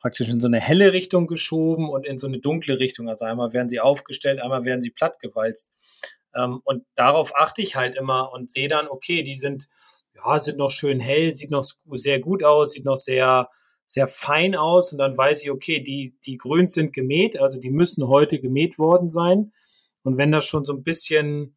[0.00, 3.08] praktisch in so eine helle Richtung geschoben und in so eine dunkle Richtung.
[3.08, 5.70] Also einmal werden sie aufgestellt, einmal werden sie plattgewalzt.
[6.34, 9.68] Ähm, und darauf achte ich halt immer und sehe dann, okay, die sind,
[10.16, 13.48] ja, sind noch schön hell, sieht noch sehr gut aus, sieht noch sehr,
[13.90, 17.70] sehr fein aus und dann weiß ich, okay, die, die Grüns sind gemäht, also die
[17.70, 19.52] müssen heute gemäht worden sein.
[20.04, 21.56] Und wenn das schon so ein bisschen,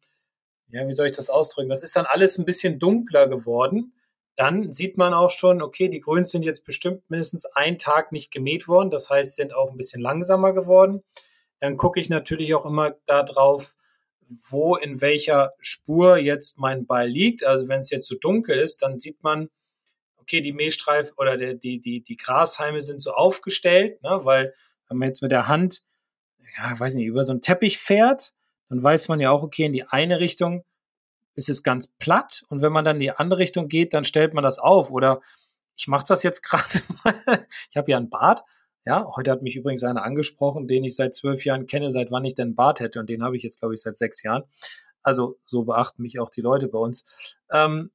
[0.68, 1.68] ja, wie soll ich das ausdrücken?
[1.68, 3.94] Das ist dann alles ein bisschen dunkler geworden.
[4.34, 8.32] Dann sieht man auch schon, okay, die Grüns sind jetzt bestimmt mindestens einen Tag nicht
[8.32, 8.90] gemäht worden.
[8.90, 11.04] Das heißt, sind auch ein bisschen langsamer geworden.
[11.60, 13.76] Dann gucke ich natürlich auch immer darauf,
[14.50, 17.44] wo in welcher Spur jetzt mein Ball liegt.
[17.44, 19.50] Also wenn es jetzt so dunkel ist, dann sieht man,
[20.24, 24.54] okay, die Mähstreif oder der, die, die, die Grashalme sind so aufgestellt, ne, weil
[24.88, 25.82] wenn man jetzt mit der Hand,
[26.56, 28.32] ja, weiß nicht, über so einen Teppich fährt,
[28.68, 30.64] dann weiß man ja auch, okay, in die eine Richtung
[31.34, 34.34] ist es ganz platt und wenn man dann in die andere Richtung geht, dann stellt
[34.34, 34.90] man das auf.
[34.90, 35.20] Oder
[35.76, 37.42] ich mache das jetzt gerade mal.
[37.70, 38.42] Ich habe ja einen Bart.
[38.86, 42.24] Ja, heute hat mich übrigens einer angesprochen, den ich seit zwölf Jahren kenne, seit wann
[42.24, 43.00] ich denn einen Bart hätte.
[43.00, 44.44] Und den habe ich jetzt, glaube ich, seit sechs Jahren.
[45.02, 47.38] Also so beachten mich auch die Leute bei uns.
[47.50, 47.90] Ähm,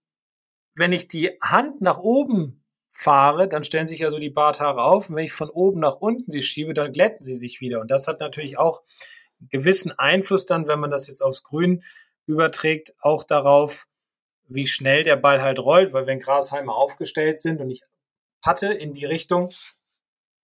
[0.80, 5.10] wenn ich die Hand nach oben fahre, dann stellen sich ja so die Barthaare auf.
[5.10, 7.82] Und wenn ich von oben nach unten sie schiebe, dann glätten sie sich wieder.
[7.82, 8.82] Und das hat natürlich auch
[9.39, 11.84] einen gewissen Einfluss dann, wenn man das jetzt aufs Grün
[12.26, 13.88] überträgt, auch darauf,
[14.48, 15.94] wie schnell der Ball halt rollt.
[15.94, 17.84] Weil wenn Grashalme aufgestellt sind und ich
[18.42, 19.52] patte in die Richtung,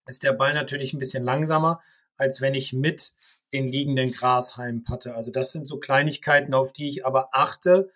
[0.05, 1.81] ist der Ball natürlich ein bisschen langsamer,
[2.17, 3.13] als wenn ich mit
[3.53, 5.15] den liegenden Grashalmen patte.
[5.15, 7.89] Also das sind so Kleinigkeiten, auf die ich aber achte.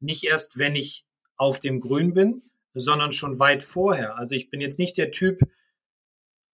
[0.00, 2.42] Nicht erst, wenn ich auf dem Grün bin,
[2.74, 4.16] sondern schon weit vorher.
[4.18, 5.40] Also ich bin jetzt nicht der Typ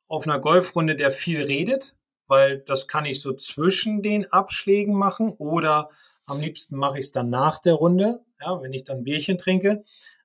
[0.09, 5.31] auf einer Golfrunde, der viel redet, weil das kann ich so zwischen den Abschlägen machen
[5.31, 5.91] oder
[6.27, 9.39] am liebsten mache ich es dann nach der Runde, ja, wenn ich dann ein Bierchen
[9.39, 9.83] trinke.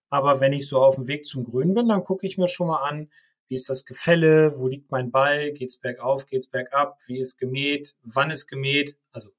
[0.10, 2.68] Aber wenn ich so auf dem Weg zum Grün bin, dann gucke ich mir schon
[2.68, 3.10] mal an,
[3.48, 7.96] wie ist das Gefälle, wo liegt mein Ball, geht's bergauf, geht's bergab, wie ist gemäht,
[8.04, 8.98] wann ist gemäht.
[9.12, 9.30] Also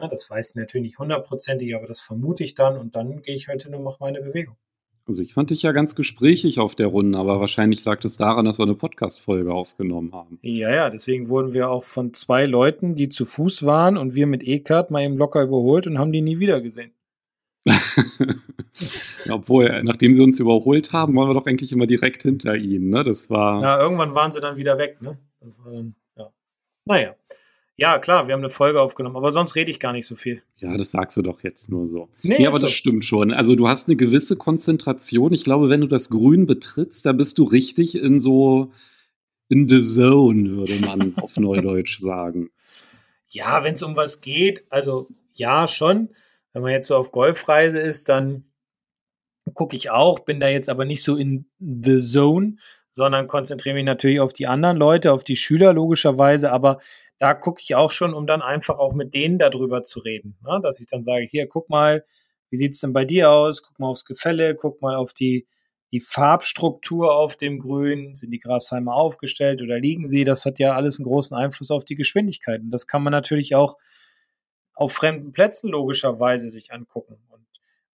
[0.00, 3.34] ja, das weiß ich natürlich nicht hundertprozentig, aber das vermute ich dann und dann gehe
[3.34, 4.56] ich halt hin und mache meine Bewegung.
[5.06, 8.46] Also ich fand dich ja ganz gesprächig auf der Runde, aber wahrscheinlich lag es daran,
[8.46, 10.38] dass wir eine Podcast-Folge aufgenommen haben.
[10.40, 14.26] Ja, ja, deswegen wurden wir auch von zwei Leuten, die zu Fuß waren und wir
[14.26, 16.92] mit E-Card mal eben locker überholt und haben die nie wieder gesehen.
[19.30, 23.04] Obwohl, nachdem sie uns überholt haben, waren wir doch eigentlich immer direkt hinter ihnen, ne?
[23.04, 23.62] Das war.
[23.62, 25.18] Ja, irgendwann waren sie dann wieder weg, ne?
[25.40, 26.30] Das war dann, ja.
[26.86, 27.14] Naja.
[27.76, 30.42] Ja, klar, wir haben eine Folge aufgenommen, aber sonst rede ich gar nicht so viel.
[30.58, 32.08] Ja, das sagst du doch jetzt nur so.
[32.22, 32.66] Nee, ja, aber so.
[32.66, 33.32] das stimmt schon.
[33.32, 35.32] Also du hast eine gewisse Konzentration.
[35.32, 38.72] Ich glaube, wenn du das Grün betrittst, da bist du richtig in so
[39.48, 42.50] in the zone, würde man auf Neudeutsch sagen.
[43.28, 46.10] Ja, wenn es um was geht, also ja, schon.
[46.52, 48.44] Wenn man jetzt so auf Golfreise ist, dann
[49.54, 52.56] gucke ich auch, bin da jetzt aber nicht so in the zone,
[52.92, 56.78] sondern konzentriere mich natürlich auf die anderen Leute, auf die Schüler logischerweise, aber
[57.24, 60.36] da gucke ich auch schon, um dann einfach auch mit denen darüber zu reden.
[60.44, 60.60] Ne?
[60.62, 62.04] Dass ich dann sage, hier, guck mal,
[62.50, 63.62] wie sieht's denn bei dir aus?
[63.62, 65.46] Guck mal aufs Gefälle, guck mal auf die,
[65.90, 68.14] die Farbstruktur auf dem Grün.
[68.14, 70.24] Sind die Grashalme aufgestellt oder liegen sie?
[70.24, 72.60] Das hat ja alles einen großen Einfluss auf die Geschwindigkeit.
[72.60, 73.78] Und das kann man natürlich auch
[74.74, 77.16] auf fremden Plätzen logischerweise sich angucken.
[77.30, 77.46] Und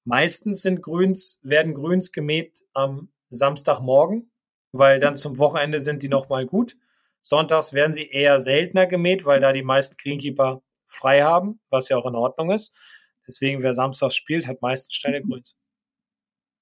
[0.03, 4.33] meistens sind Grüns, werden Grüns gemäht am Samstagmorgen,
[4.73, 6.77] weil dann zum Wochenende sind die nochmal gut.
[7.21, 11.97] Sonntags werden sie eher seltener gemäht, weil da die meisten Greenkeeper frei haben, was ja
[11.97, 12.75] auch in Ordnung ist.
[13.27, 15.57] Deswegen, wer samstags spielt, hat meistens steile Grüns.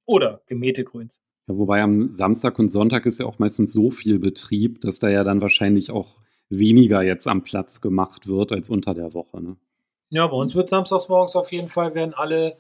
[0.05, 1.25] Oder gemähte Grüns.
[1.47, 5.09] Ja, wobei am Samstag und Sonntag ist ja auch meistens so viel Betrieb, dass da
[5.09, 6.16] ja dann wahrscheinlich auch
[6.51, 9.40] weniger jetzt am Platz gemacht wird als unter der Woche.
[9.42, 9.57] Ne?
[10.11, 12.59] Ja, bei uns wird samstags morgens auf jeden Fall werden alle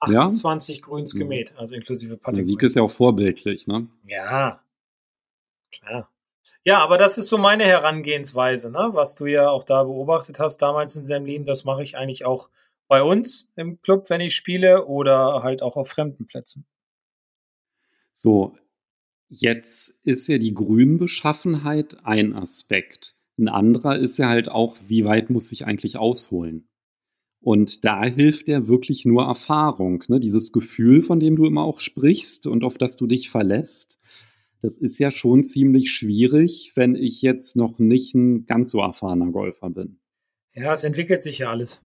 [0.00, 0.82] 28 ja?
[0.82, 2.36] Grüns gemäht, also inklusive Patte.
[2.36, 3.88] Der Sieg ist ja auch vorbildlich, ne?
[4.06, 4.60] Ja,
[5.70, 6.10] Klar.
[6.64, 8.90] Ja, aber das ist so meine Herangehensweise, ne?
[8.92, 11.44] was du ja auch da beobachtet hast damals in Semlin.
[11.44, 12.50] Das mache ich eigentlich auch
[12.88, 16.66] bei uns im Club, wenn ich spiele oder halt auch auf fremden Plätzen.
[18.12, 18.56] So,
[19.28, 23.14] jetzt ist ja die Grünbeschaffenheit ein Aspekt.
[23.38, 26.68] Ein anderer ist ja halt auch, wie weit muss ich eigentlich ausholen?
[27.40, 30.18] Und da hilft ja wirklich nur Erfahrung, ne?
[30.18, 34.00] dieses Gefühl, von dem du immer auch sprichst und auf das du dich verlässt.
[34.60, 39.30] Das ist ja schon ziemlich schwierig, wenn ich jetzt noch nicht ein ganz so erfahrener
[39.30, 40.00] Golfer bin.
[40.54, 41.82] Ja, es entwickelt sich ja alles.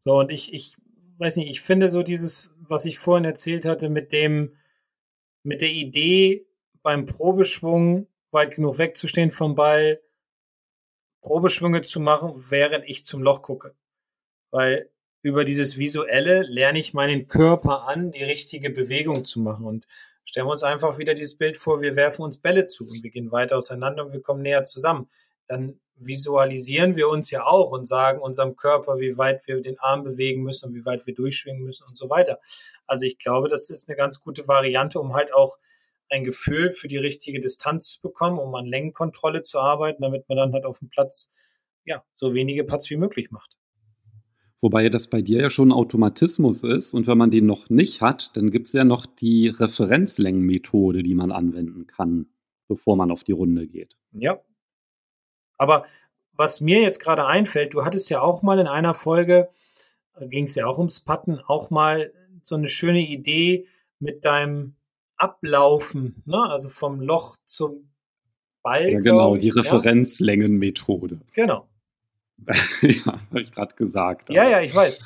[0.00, 0.76] So, und ich, ich
[1.18, 4.56] weiß nicht, ich finde so dieses, was ich vorhin erzählt hatte, mit dem,
[5.42, 6.46] mit der Idee,
[6.82, 10.00] beim Probeschwung weit genug wegzustehen vom Ball,
[11.20, 13.76] Probeschwünge zu machen, während ich zum Loch gucke.
[14.50, 14.91] Weil
[15.22, 19.64] über dieses Visuelle lerne ich meinen Körper an, die richtige Bewegung zu machen.
[19.64, 19.86] Und
[20.24, 23.10] stellen wir uns einfach wieder dieses Bild vor, wir werfen uns Bälle zu und wir
[23.10, 25.08] gehen weiter auseinander und wir kommen näher zusammen.
[25.46, 30.02] Dann visualisieren wir uns ja auch und sagen unserem Körper, wie weit wir den Arm
[30.02, 32.40] bewegen müssen und wie weit wir durchschwingen müssen und so weiter.
[32.86, 35.58] Also ich glaube, das ist eine ganz gute Variante, um halt auch
[36.10, 40.36] ein Gefühl für die richtige Distanz zu bekommen, um an Längenkontrolle zu arbeiten, damit man
[40.36, 41.30] dann halt auf dem Platz
[41.84, 43.56] ja, so wenige Putts wie möglich macht.
[44.62, 48.00] Wobei das bei dir ja schon ein Automatismus ist und wenn man den noch nicht
[48.00, 52.26] hat, dann gibt es ja noch die Referenzlängenmethode, die man anwenden kann,
[52.68, 53.96] bevor man auf die Runde geht.
[54.12, 54.40] Ja.
[55.58, 55.84] Aber
[56.34, 59.48] was mir jetzt gerade einfällt, du hattest ja auch mal in einer Folge,
[60.20, 62.12] ging es ja auch ums Putten, auch mal
[62.44, 63.66] so eine schöne Idee
[63.98, 64.76] mit deinem
[65.16, 66.40] Ablaufen, ne?
[66.40, 67.90] also vom Loch zum
[68.62, 68.90] Ball.
[68.90, 71.20] Ja, genau, die Referenzlängenmethode.
[71.32, 71.68] Genau.
[72.82, 74.30] ja, habe ich gerade gesagt.
[74.30, 75.04] Ja, ja, ich weiß.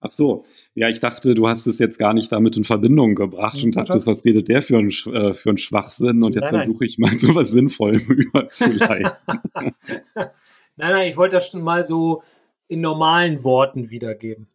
[0.00, 3.62] Ach so, ja, ich dachte, du hast es jetzt gar nicht damit in Verbindung gebracht
[3.64, 6.22] und dachtest, was redet der für ein, äh, für ein Schwachsinn?
[6.22, 9.10] Und jetzt versuche ich mal so was Sinnvollem überzuleiten.
[10.76, 12.22] nein, nein, ich wollte das schon mal so
[12.68, 14.48] in normalen Worten wiedergeben.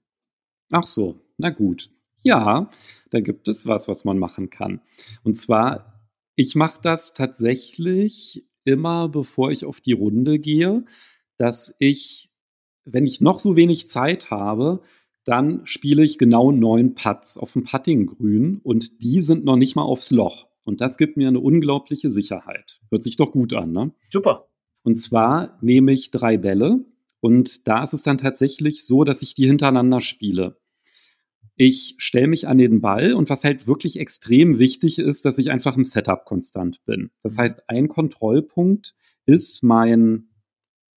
[0.71, 1.89] Ach so, na gut.
[2.23, 2.69] Ja,
[3.10, 4.82] da gibt es was, was man machen kann.
[5.23, 6.01] Und zwar,
[6.36, 10.86] ich mache das tatsächlich immer, bevor ich auf die Runde gehe,
[11.41, 12.30] dass ich,
[12.86, 14.82] wenn ich noch so wenig Zeit habe,
[15.25, 19.82] dann spiele ich genau neun Putts auf dem Puttinggrün und die sind noch nicht mal
[19.82, 20.45] aufs Loch.
[20.65, 22.80] Und das gibt mir eine unglaubliche Sicherheit.
[22.91, 23.91] Hört sich doch gut an, ne?
[24.12, 24.49] Super.
[24.84, 26.86] Und zwar nehme ich drei Bälle
[27.21, 30.60] und da ist es dann tatsächlich so, dass ich die hintereinander spiele.
[31.56, 35.49] Ich stelle mich an den Ball und was halt wirklich extrem wichtig ist, dass ich
[35.49, 37.10] einfach im Setup konstant bin.
[37.23, 37.41] Das mhm.
[37.41, 38.93] heißt, ein Kontrollpunkt
[39.25, 40.31] ist mein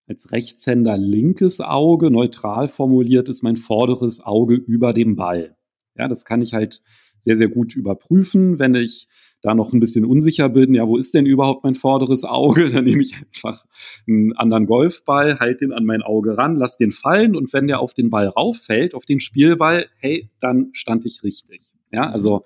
[0.07, 5.57] als Rechtshänder linkes Auge, neutral formuliert ist mein vorderes Auge über dem Ball.
[5.97, 6.83] Ja, das kann ich halt
[7.19, 9.09] sehr, sehr gut überprüfen, wenn ich
[9.45, 12.71] da noch ein bisschen unsicher bin, ja, wo ist denn überhaupt mein vorderes Auge?
[12.71, 13.67] Dann nehme ich einfach
[14.09, 17.81] einen anderen Golfball, halte den an mein Auge ran, lass den fallen und wenn der
[17.81, 21.61] auf den Ball rauffällt, auf den Spielball, hey, dann stand ich richtig.
[21.93, 22.45] Ja, also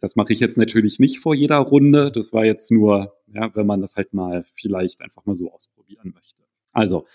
[0.00, 2.12] das mache ich jetzt natürlich nicht vor jeder Runde.
[2.12, 6.12] Das war jetzt nur, ja, wenn man das halt mal vielleicht einfach mal so ausprobieren
[6.14, 6.41] möchte.
[6.72, 7.06] Also,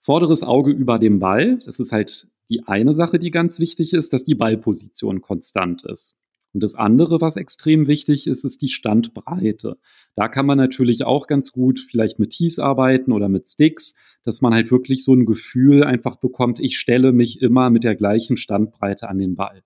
[0.00, 4.12] vorderes Auge über dem Ball, das ist halt die eine Sache, die ganz wichtig ist,
[4.12, 6.18] dass die Ballposition konstant ist.
[6.54, 9.76] Und das andere, was extrem wichtig ist, ist die Standbreite.
[10.16, 14.40] Da kann man natürlich auch ganz gut vielleicht mit Tees arbeiten oder mit Sticks, dass
[14.40, 18.36] man halt wirklich so ein Gefühl einfach bekommt, ich stelle mich immer mit der gleichen
[18.36, 19.62] Standbreite an den Ball.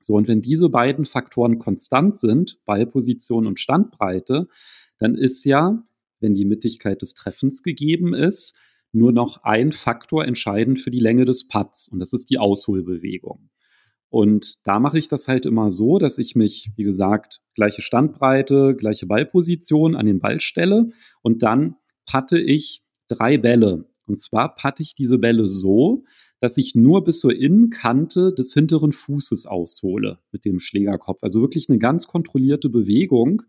[0.00, 4.48] So, und wenn diese beiden Faktoren konstant sind, Ballposition und Standbreite,
[4.98, 5.82] dann ist ja,
[6.20, 8.56] wenn die Mittigkeit des Treffens gegeben ist,
[8.92, 13.50] nur noch ein Faktor entscheidend für die Länge des Putts und das ist die Ausholbewegung.
[14.08, 18.74] Und da mache ich das halt immer so, dass ich mich, wie gesagt, gleiche Standbreite,
[18.76, 20.90] gleiche Ballposition an den Ball stelle
[21.22, 23.86] und dann patte ich drei Bälle.
[24.06, 26.02] Und zwar patte ich diese Bälle so,
[26.40, 31.22] dass ich nur bis zur Innenkante des hinteren Fußes aushole mit dem Schlägerkopf.
[31.22, 33.42] Also wirklich eine ganz kontrollierte Bewegung.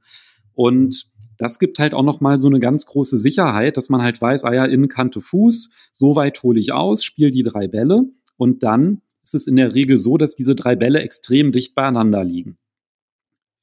[0.53, 1.09] Und
[1.41, 4.53] das gibt halt auch nochmal so eine ganz große Sicherheit, dass man halt weiß, ah
[4.53, 8.03] ja, Innenkante Fuß, so weit hole ich aus, spiele die drei Bälle
[8.37, 12.23] und dann ist es in der Regel so, dass diese drei Bälle extrem dicht beieinander
[12.23, 12.59] liegen.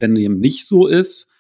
[0.01, 1.31] Wenn dem nicht so ist,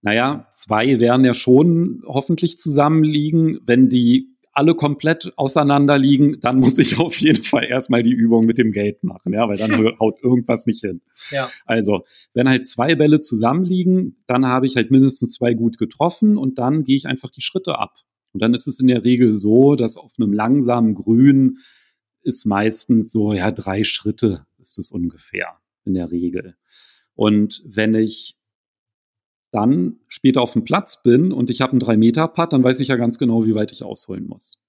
[0.00, 3.58] naja, zwei werden ja schon hoffentlich zusammenliegen.
[3.66, 4.29] Wenn die
[4.60, 8.72] alle komplett auseinander liegen, dann muss ich auf jeden Fall erstmal die Übung mit dem
[8.72, 11.00] Gate machen, ja, weil dann haut irgendwas nicht hin.
[11.30, 11.48] Ja.
[11.64, 16.58] Also, wenn halt zwei Bälle zusammenliegen, dann habe ich halt mindestens zwei gut getroffen und
[16.58, 17.94] dann gehe ich einfach die Schritte ab.
[18.32, 21.60] Und dann ist es in der Regel so, dass auf einem langsamen Grün
[22.20, 26.56] ist meistens so, ja, drei Schritte ist es ungefähr in der Regel.
[27.14, 28.36] Und wenn ich
[29.52, 32.96] dann später auf dem Platz bin und ich habe einen 3-Meter-Putt, dann weiß ich ja
[32.96, 34.62] ganz genau, wie weit ich ausholen muss.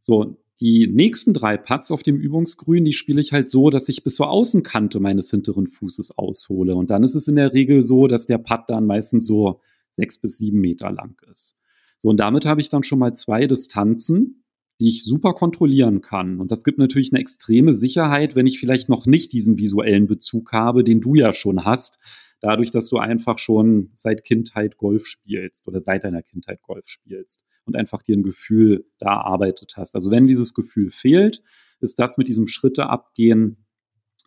[0.00, 4.04] So, die nächsten drei Putts auf dem Übungsgrün, die spiele ich halt so, dass ich
[4.04, 6.74] bis zur Außenkante meines hinteren Fußes aushole.
[6.74, 10.18] Und dann ist es in der Regel so, dass der Putt dann meistens so sechs
[10.18, 11.58] bis sieben Meter lang ist.
[11.98, 14.44] So, und damit habe ich dann schon mal zwei Distanzen,
[14.80, 16.40] die ich super kontrollieren kann.
[16.40, 20.52] Und das gibt natürlich eine extreme Sicherheit, wenn ich vielleicht noch nicht diesen visuellen Bezug
[20.52, 21.98] habe, den du ja schon hast,
[22.40, 27.44] dadurch, dass du einfach schon seit Kindheit Golf spielst oder seit deiner Kindheit Golf spielst
[27.64, 29.94] und einfach dir ein Gefühl da erarbeitet hast.
[29.94, 31.42] Also wenn dieses Gefühl fehlt,
[31.80, 33.66] ist das mit diesem Schritte abgehen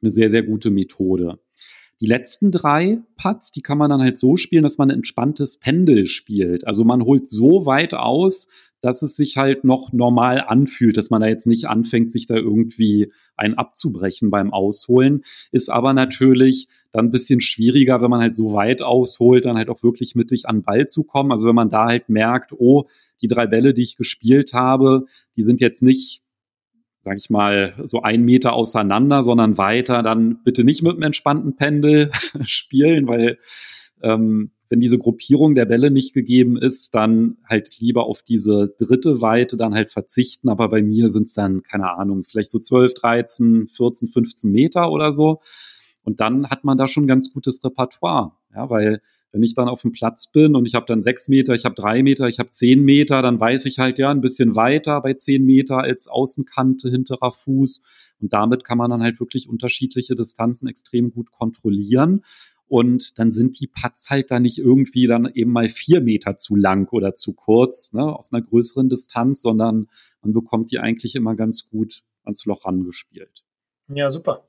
[0.01, 1.39] eine sehr, sehr gute Methode.
[2.01, 5.59] Die letzten drei Putts, die kann man dann halt so spielen, dass man ein entspanntes
[5.59, 6.65] Pendel spielt.
[6.65, 8.47] Also man holt so weit aus,
[8.81, 12.35] dass es sich halt noch normal anfühlt, dass man da jetzt nicht anfängt, sich da
[12.35, 15.23] irgendwie ein abzubrechen beim Ausholen.
[15.51, 19.69] Ist aber natürlich dann ein bisschen schwieriger, wenn man halt so weit ausholt, dann halt
[19.69, 21.31] auch wirklich mittig an Ball zu kommen.
[21.31, 22.87] Also wenn man da halt merkt, oh,
[23.21, 26.23] die drei Bälle, die ich gespielt habe, die sind jetzt nicht,
[27.01, 31.55] sag ich mal, so ein Meter auseinander, sondern weiter, dann bitte nicht mit einem entspannten
[31.55, 32.11] Pendel
[32.45, 33.37] spielen, weil
[34.01, 39.21] ähm, wenn diese Gruppierung der Bälle nicht gegeben ist, dann halt lieber auf diese dritte
[39.21, 40.47] Weite dann halt verzichten.
[40.47, 44.91] Aber bei mir sind es dann, keine Ahnung, vielleicht so 12, 13, 14, 15 Meter
[44.91, 45.41] oder so.
[46.03, 49.01] Und dann hat man da schon ganz gutes Repertoire, ja, weil
[49.31, 51.75] wenn ich dann auf dem Platz bin und ich habe dann sechs Meter, ich habe
[51.75, 55.13] drei Meter, ich habe zehn Meter, dann weiß ich halt ja ein bisschen weiter bei
[55.13, 57.83] zehn Meter als Außenkante, hinterer Fuß.
[58.21, 62.23] Und damit kann man dann halt wirklich unterschiedliche Distanzen extrem gut kontrollieren.
[62.69, 66.55] Und dann sind die Putts halt da nicht irgendwie dann eben mal vier Meter zu
[66.55, 69.89] lang oder zu kurz, ne, aus einer größeren Distanz, sondern
[70.21, 73.43] man bekommt die eigentlich immer ganz gut ans Loch rangespielt.
[73.87, 74.47] Ja, super.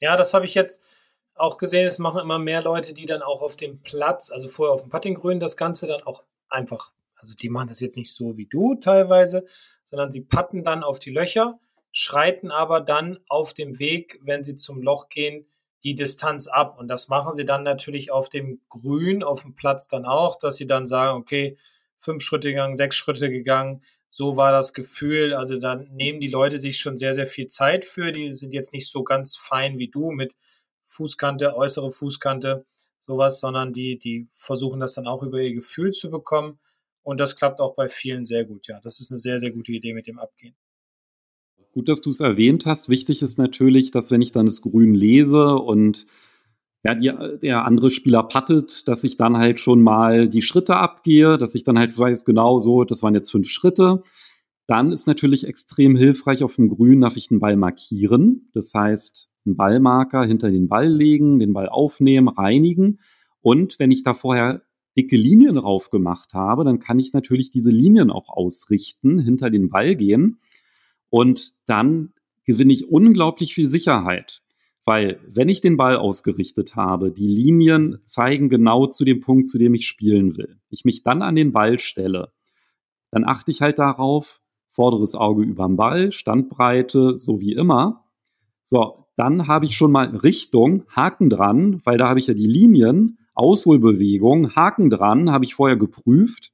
[0.00, 0.86] Ja, das habe ich jetzt
[1.34, 4.72] auch gesehen, es machen immer mehr Leute, die dann auch auf dem Platz, also vorher
[4.72, 8.38] auf dem Puttinggrün, das Ganze dann auch einfach, also die machen das jetzt nicht so
[8.38, 9.44] wie du teilweise,
[9.84, 11.60] sondern sie putten dann auf die Löcher,
[11.92, 15.46] schreiten aber dann auf dem Weg, wenn sie zum Loch gehen,
[15.84, 16.78] die Distanz ab.
[16.78, 20.56] Und das machen sie dann natürlich auf dem Grün, auf dem Platz dann auch, dass
[20.56, 21.56] sie dann sagen, okay,
[21.98, 23.82] fünf Schritte gegangen, sechs Schritte gegangen.
[24.08, 25.34] So war das Gefühl.
[25.34, 28.12] Also dann nehmen die Leute sich schon sehr, sehr viel Zeit für.
[28.12, 30.36] Die sind jetzt nicht so ganz fein wie du mit
[30.86, 32.64] Fußkante, äußere Fußkante,
[32.98, 36.58] sowas, sondern die, die versuchen das dann auch über ihr Gefühl zu bekommen.
[37.02, 38.66] Und das klappt auch bei vielen sehr gut.
[38.66, 40.56] Ja, das ist eine sehr, sehr gute Idee mit dem Abgehen.
[41.78, 42.88] Gut, dass du es erwähnt hast.
[42.88, 46.08] Wichtig ist natürlich, dass wenn ich dann das Grün lese und
[46.82, 51.38] ja, die, der andere Spieler pattet, dass ich dann halt schon mal die Schritte abgehe,
[51.38, 54.02] dass ich dann halt weiß, genau so, das waren jetzt fünf Schritte.
[54.66, 58.50] Dann ist natürlich extrem hilfreich, auf dem Grün darf ich den Ball markieren.
[58.54, 62.98] Das heißt, einen Ballmarker hinter den Ball legen, den Ball aufnehmen, reinigen.
[63.40, 64.62] Und wenn ich da vorher
[64.96, 69.70] dicke Linien drauf gemacht habe, dann kann ich natürlich diese Linien auch ausrichten, hinter den
[69.70, 70.40] Ball gehen.
[71.10, 72.12] Und dann
[72.44, 74.42] gewinne ich unglaublich viel Sicherheit.
[74.84, 79.58] Weil wenn ich den Ball ausgerichtet habe, die Linien zeigen genau zu dem Punkt, zu
[79.58, 80.58] dem ich spielen will.
[80.70, 82.32] Ich mich dann an den Ball stelle,
[83.10, 84.40] dann achte ich halt darauf,
[84.72, 88.04] vorderes Auge über dem Ball, Standbreite, so wie immer.
[88.62, 92.46] So, dann habe ich schon mal Richtung, Haken dran, weil da habe ich ja die
[92.46, 96.52] Linien, Ausholbewegung, Haken dran, habe ich vorher geprüft.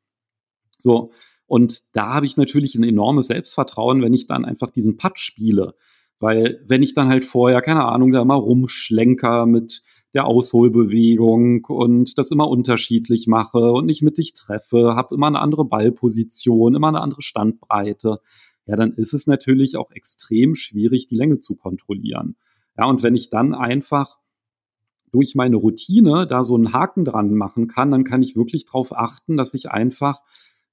[0.79, 1.13] So,
[1.55, 5.77] und da habe ich natürlich ein enormes Selbstvertrauen, wenn ich dann einfach diesen Putt spiele.
[6.19, 12.19] Weil wenn ich dann halt vorher, keine Ahnung, da mal rumschlenker mit der Ausholbewegung und
[12.19, 17.01] das immer unterschiedlich mache und nicht mittig treffe, habe immer eine andere Ballposition, immer eine
[17.01, 18.19] andere Standbreite,
[18.67, 22.35] ja, dann ist es natürlich auch extrem schwierig, die Länge zu kontrollieren.
[22.77, 24.19] Ja, und wenn ich dann einfach
[25.13, 28.93] durch meine Routine da so einen Haken dran machen kann, dann kann ich wirklich darauf
[28.93, 30.21] achten, dass ich einfach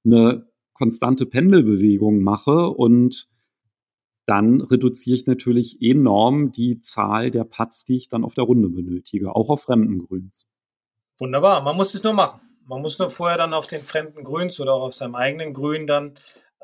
[0.04, 3.28] eine konstante Pendelbewegung mache und
[4.26, 8.70] dann reduziere ich natürlich enorm die Zahl der Putts, die ich dann auf der Runde
[8.70, 10.50] benötige, auch auf fremden Grüns.
[11.20, 12.42] Wunderbar, man muss es nur machen.
[12.66, 16.14] Man muss nur vorher dann auf den fremden Grüns oder auf seinem eigenen Grün dann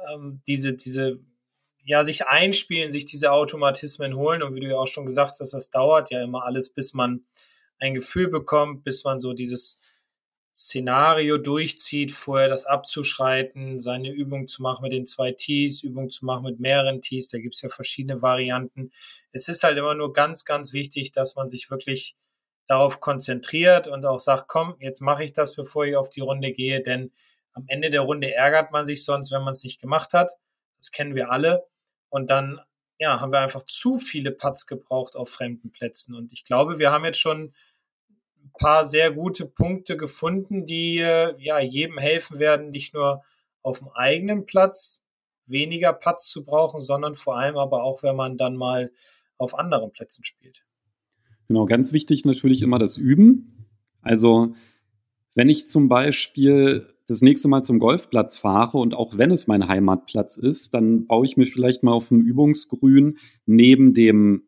[0.09, 1.19] ähm, diese, diese
[1.83, 4.43] ja, sich einspielen, sich diese Automatismen holen.
[4.43, 7.25] Und wie du ja auch schon gesagt hast, das dauert ja immer alles, bis man
[7.79, 9.79] ein Gefühl bekommt, bis man so dieses
[10.57, 16.25] Szenario durchzieht, vorher das abzuschreiten, seine Übung zu machen mit den zwei Tees, Übung zu
[16.25, 17.29] machen mit mehreren Tees.
[17.29, 18.91] Da gibt es ja verschiedene Varianten.
[19.31, 22.15] Es ist halt immer nur ganz, ganz wichtig, dass man sich wirklich
[22.65, 26.51] darauf konzentriert und auch sagt, komm, jetzt mache ich das, bevor ich auf die Runde
[26.51, 27.11] gehe, denn
[27.53, 30.31] am Ende der Runde ärgert man sich sonst, wenn man es nicht gemacht hat.
[30.79, 31.67] Das kennen wir alle.
[32.09, 32.59] Und dann
[32.99, 36.15] ja, haben wir einfach zu viele Putts gebraucht auf fremden Plätzen.
[36.15, 37.53] Und ich glaube, wir haben jetzt schon
[38.57, 43.23] paar sehr gute Punkte gefunden, die äh, ja jedem helfen werden, nicht nur
[43.61, 45.03] auf dem eigenen Platz
[45.45, 48.91] weniger Putts zu brauchen, sondern vor allem aber auch, wenn man dann mal
[49.37, 50.63] auf anderen Plätzen spielt.
[51.47, 53.67] Genau, ganz wichtig natürlich immer das Üben.
[54.01, 54.55] Also
[55.35, 59.67] wenn ich zum Beispiel das nächste Mal zum Golfplatz fahre und auch wenn es mein
[59.67, 64.43] Heimatplatz ist, dann baue ich mir vielleicht mal auf dem Übungsgrün neben dem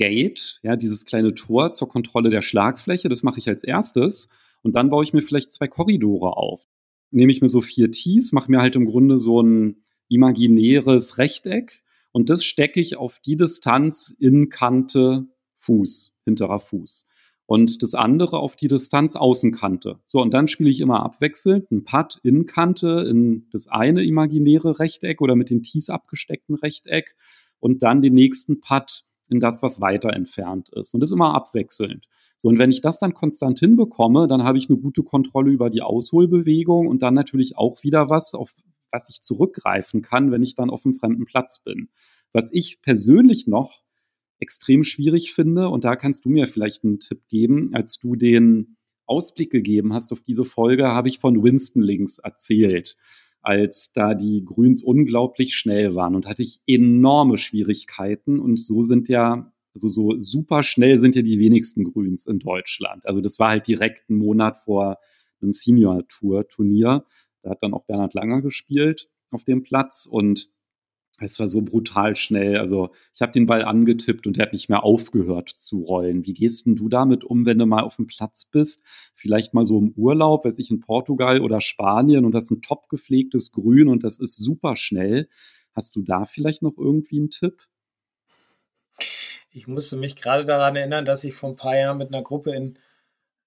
[0.00, 3.10] Gate, ja, dieses kleine Tor zur Kontrolle der Schlagfläche.
[3.10, 4.30] Das mache ich als erstes.
[4.62, 6.62] Und dann baue ich mir vielleicht zwei Korridore auf.
[7.10, 11.82] Nehme ich mir so vier Tees, mache mir halt im Grunde so ein imaginäres Rechteck
[12.12, 15.26] und das stecke ich auf die Distanz in Kante
[15.56, 17.06] Fuß, hinterer Fuß.
[17.44, 19.98] Und das andere auf die Distanz Außenkante.
[20.06, 24.78] So, und dann spiele ich immer abwechselnd ein Putt in Kante, in das eine imaginäre
[24.78, 27.16] Rechteck oder mit dem Tees abgesteckten Rechteck
[27.58, 30.94] und dann den nächsten Putt in das, was weiter entfernt ist.
[30.94, 32.06] Und das immer abwechselnd.
[32.36, 35.68] So, und wenn ich das dann konstant hinbekomme, dann habe ich eine gute Kontrolle über
[35.68, 38.54] die Ausholbewegung und dann natürlich auch wieder was, auf
[38.90, 41.90] was ich zurückgreifen kann, wenn ich dann auf einem fremden Platz bin.
[42.32, 43.82] Was ich persönlich noch
[44.38, 48.76] extrem schwierig finde, und da kannst du mir vielleicht einen Tipp geben, als du den
[49.06, 52.96] Ausblick gegeben hast auf diese Folge, habe ich von Winston Links erzählt,
[53.42, 58.38] als da die Grüns unglaublich schnell waren und hatte ich enorme Schwierigkeiten.
[58.38, 63.06] Und so sind ja also so super schnell sind ja die wenigsten Grüns in Deutschland.
[63.06, 64.98] Also das war halt direkt einen Monat vor
[65.40, 67.04] einem Senior Tour Turnier
[67.42, 70.06] da hat dann auch Bernhard Langer gespielt auf dem Platz.
[70.06, 70.50] Und
[71.20, 72.56] es war so brutal schnell.
[72.56, 76.24] Also ich habe den Ball angetippt und er hat nicht mehr aufgehört zu rollen.
[76.26, 78.84] Wie gehst denn du damit um, wenn du mal auf dem Platz bist?
[79.14, 82.62] Vielleicht mal so im Urlaub, weiß ich, in Portugal oder Spanien und das ist ein
[82.62, 85.28] top gepflegtes Grün und das ist super schnell.
[85.74, 87.62] Hast du da vielleicht noch irgendwie einen Tipp?
[89.52, 92.54] Ich musste mich gerade daran erinnern, dass ich vor ein paar Jahren mit einer Gruppe
[92.54, 92.78] in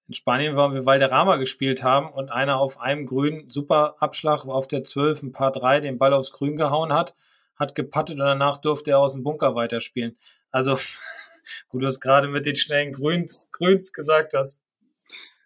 [0.06, 4.66] in Spanien waren wir Valderrama gespielt haben und einer auf einem Grün super Abschlag auf
[4.66, 7.14] der 12 ein paar drei den Ball aufs Grün gehauen hat,
[7.56, 10.16] hat gepattet und danach durfte er aus dem Bunker weiterspielen.
[10.50, 10.76] Also,
[11.70, 14.62] wo du es gerade mit den schnellen Grüns, Grüns gesagt hast.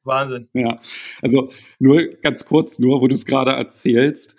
[0.05, 0.49] Wahnsinn.
[0.55, 0.81] Ja,
[1.21, 4.37] also nur ganz kurz, nur wo du es gerade erzählst.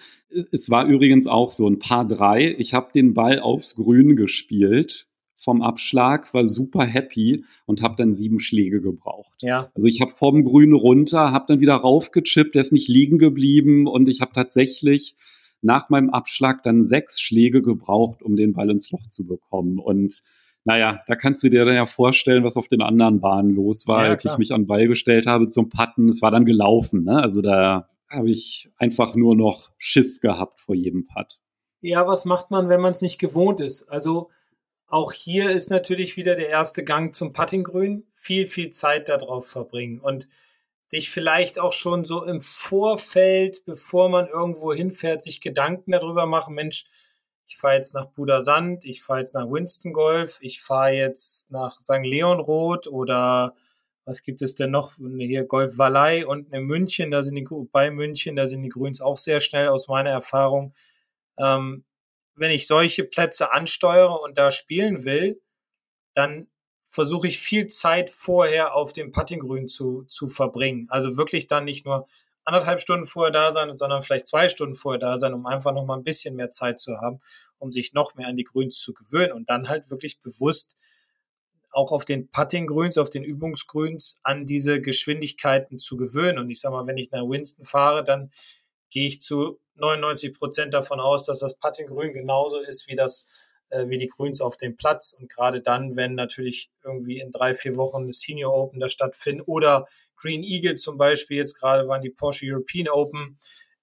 [0.52, 2.56] Es war übrigens auch so ein paar drei.
[2.58, 5.10] Ich habe den Ball aufs Grün gespielt
[5.40, 9.42] vom Abschlag, war super happy und habe dann sieben Schläge gebraucht.
[9.42, 9.72] Ja.
[9.74, 13.88] Also ich habe vom Grün runter, habe dann wieder raufgechippt, der ist nicht liegen geblieben
[13.88, 15.16] und ich habe tatsächlich
[15.62, 19.80] nach meinem Abschlag dann sechs Schläge gebraucht, um den Ball ins Loch zu bekommen.
[19.80, 20.22] Und
[20.64, 24.06] naja, da kannst du dir dann ja vorstellen, was auf den anderen Bahnen los war,
[24.06, 26.10] ja, als ich mich an den Ball gestellt habe zum Patten.
[26.10, 27.04] Es war dann gelaufen.
[27.04, 27.22] Ne?
[27.22, 31.40] Also da habe ich einfach nur noch Schiss gehabt vor jedem Putt.
[31.82, 33.90] Ja, was macht man, wenn man es nicht gewohnt ist?
[33.90, 34.30] Also
[34.88, 38.08] auch hier ist natürlich wieder der erste Gang zum Puttinggrün.
[38.14, 40.28] Viel, viel Zeit darauf verbringen und
[40.90, 46.56] sich vielleicht auch schon so im Vorfeld, bevor man irgendwo hinfährt, sich Gedanken darüber machen,
[46.56, 46.86] Mensch,
[47.48, 51.80] ich fahre jetzt nach Budasand, ich fahre jetzt nach Winston Golf, ich fahre jetzt nach
[51.80, 52.04] St.
[52.04, 53.56] Leonroth oder
[54.06, 54.96] was gibt es denn noch?
[54.98, 59.00] Hier Golf Valley und in München, da sind die, bei München, da sind die Grüns
[59.00, 60.74] auch sehr schnell aus meiner Erfahrung.
[61.38, 61.86] Ähm,
[62.34, 65.40] wenn ich solche Plätze ansteuere und da spielen will,
[66.16, 66.48] dann
[66.90, 70.88] versuche ich viel Zeit vorher auf dem Puttinggrün zu, zu verbringen.
[70.90, 72.08] Also wirklich dann nicht nur
[72.46, 75.86] anderthalb Stunden vorher da sein, sondern vielleicht zwei Stunden vorher da sein, um einfach noch
[75.86, 77.22] mal ein bisschen mehr Zeit zu haben,
[77.60, 80.78] um sich noch mehr an die Grüns zu gewöhnen und dann halt wirklich bewusst
[81.72, 86.40] auch auf den Puttinggrüns, auf den Übungsgrüns an diese Geschwindigkeiten zu gewöhnen.
[86.40, 88.32] Und ich sag mal, wenn ich nach Winston fahre, dann
[88.90, 93.28] gehe ich zu 99 Prozent davon aus, dass das Puttinggrün genauso ist wie das
[93.72, 95.16] wie die Grüns auf dem Platz.
[95.20, 99.48] Und gerade dann, wenn natürlich irgendwie in drei, vier Wochen das Senior Open da stattfindet
[99.48, 99.86] oder
[100.18, 103.38] Green Eagle zum Beispiel, jetzt gerade waren die Porsche European Open,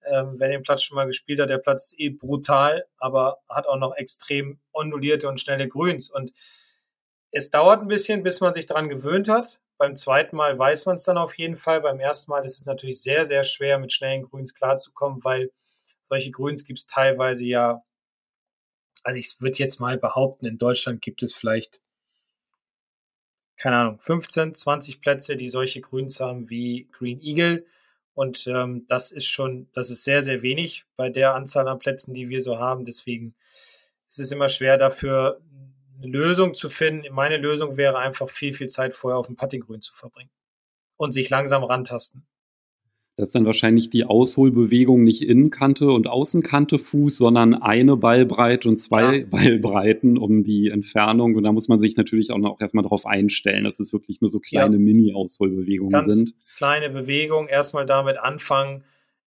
[0.06, 3.66] ähm, wer den Platz schon mal gespielt hat, der Platz ist eh brutal, aber hat
[3.66, 6.10] auch noch extrem ondulierte und schnelle Grüns.
[6.10, 6.32] Und
[7.32, 9.60] es dauert ein bisschen, bis man sich daran gewöhnt hat.
[9.78, 11.80] Beim zweiten Mal weiß man es dann auf jeden Fall.
[11.80, 15.50] Beim ersten Mal ist es natürlich sehr, sehr schwer, mit schnellen Grüns klarzukommen, weil
[16.00, 17.82] solche Grüns gibt es teilweise ja,
[19.06, 21.80] also ich würde jetzt mal behaupten, in Deutschland gibt es vielleicht,
[23.56, 27.64] keine Ahnung, 15, 20 Plätze, die solche Grüns haben wie Green Eagle.
[28.14, 32.14] Und ähm, das ist schon, das ist sehr, sehr wenig bei der Anzahl an Plätzen,
[32.14, 32.84] die wir so haben.
[32.84, 33.36] Deswegen
[34.08, 35.40] ist es immer schwer dafür,
[35.98, 37.14] eine Lösung zu finden.
[37.14, 40.30] Meine Lösung wäre einfach viel, viel Zeit vorher auf dem Puttinggrün zu verbringen
[40.96, 42.26] und sich langsam rantasten.
[43.16, 48.78] Da ist dann wahrscheinlich die Ausholbewegung nicht Innenkante und Außenkante Fuß, sondern eine Ballbreite und
[48.78, 49.24] zwei ja.
[49.24, 51.34] Ballbreiten um die Entfernung.
[51.34, 54.28] Und da muss man sich natürlich auch noch erstmal darauf einstellen, dass es wirklich nur
[54.28, 54.80] so kleine ja.
[54.82, 56.34] Mini-Ausholbewegungen Ganz sind.
[56.56, 58.84] Kleine Bewegung, erstmal damit anfangen,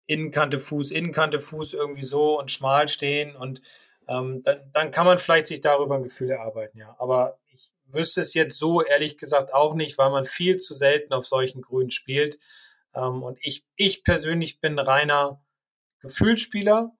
[0.06, 3.62] Innenkante Fuß, Innenkante Fuß irgendwie so und schmal stehen und
[4.06, 6.94] ähm, dann, dann kann man vielleicht sich darüber ein Gefühl erarbeiten, ja.
[6.98, 11.12] Aber ich wüsste es jetzt so ehrlich gesagt auch nicht, weil man viel zu selten
[11.14, 12.38] auf solchen Grünen spielt.
[12.98, 15.42] Ähm, und ich, ich persönlich bin reiner
[16.00, 16.92] Gefühlsspieler.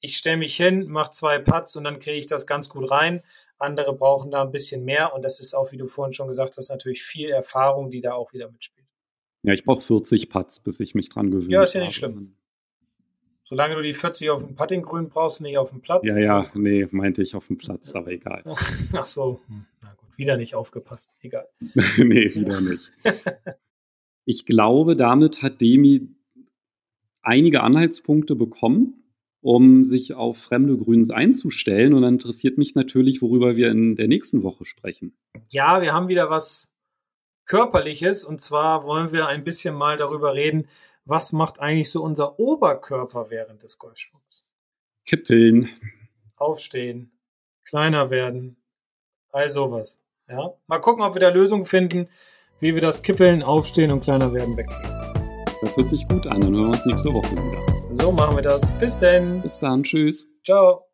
[0.00, 3.22] Ich stelle mich hin, mache zwei Putts und dann kriege ich das ganz gut rein.
[3.58, 6.56] Andere brauchen da ein bisschen mehr und das ist auch, wie du vorhin schon gesagt
[6.58, 8.86] hast, natürlich viel Erfahrung, die da auch wieder mitspielt.
[9.42, 11.52] Ja, ich brauche 40 Putts, bis ich mich dran gewöhne.
[11.52, 12.12] Ja, ist ja nicht habe.
[12.12, 12.36] schlimm.
[13.42, 16.08] Solange du die 40 auf dem Puttinggrün brauchst, nicht auf dem Platz.
[16.08, 18.42] Ja, ja, nee, meinte ich auf dem Platz, aber egal.
[18.92, 21.48] Ach so, hm, na gut, wieder nicht aufgepasst, egal.
[21.60, 22.90] nee, wieder nicht.
[24.26, 26.08] Ich glaube, damit hat Demi
[27.22, 29.04] einige Anhaltspunkte bekommen,
[29.40, 31.94] um sich auf fremde Grüns einzustellen.
[31.94, 35.16] Und dann interessiert mich natürlich, worüber wir in der nächsten Woche sprechen.
[35.52, 36.74] Ja, wir haben wieder was
[37.46, 38.24] Körperliches.
[38.24, 40.66] Und zwar wollen wir ein bisschen mal darüber reden,
[41.04, 44.44] was macht eigentlich so unser Oberkörper während des Golfschwungs?
[45.04, 45.68] Kippeln.
[46.34, 47.12] Aufstehen.
[47.64, 48.56] Kleiner werden.
[49.30, 50.00] All sowas.
[50.28, 50.54] Ja.
[50.66, 52.08] Mal gucken, ob wir da Lösungen finden
[52.60, 54.96] wie wir das Kippeln, Aufstehen und kleiner werden wegkriegen.
[55.62, 56.40] Das hört sich gut an.
[56.40, 57.60] Dann hören wir uns nächste Woche wieder.
[57.90, 58.70] So machen wir das.
[58.78, 59.40] Bis denn.
[59.42, 59.82] Bis dann.
[59.82, 60.30] Tschüss.
[60.44, 60.86] Ciao.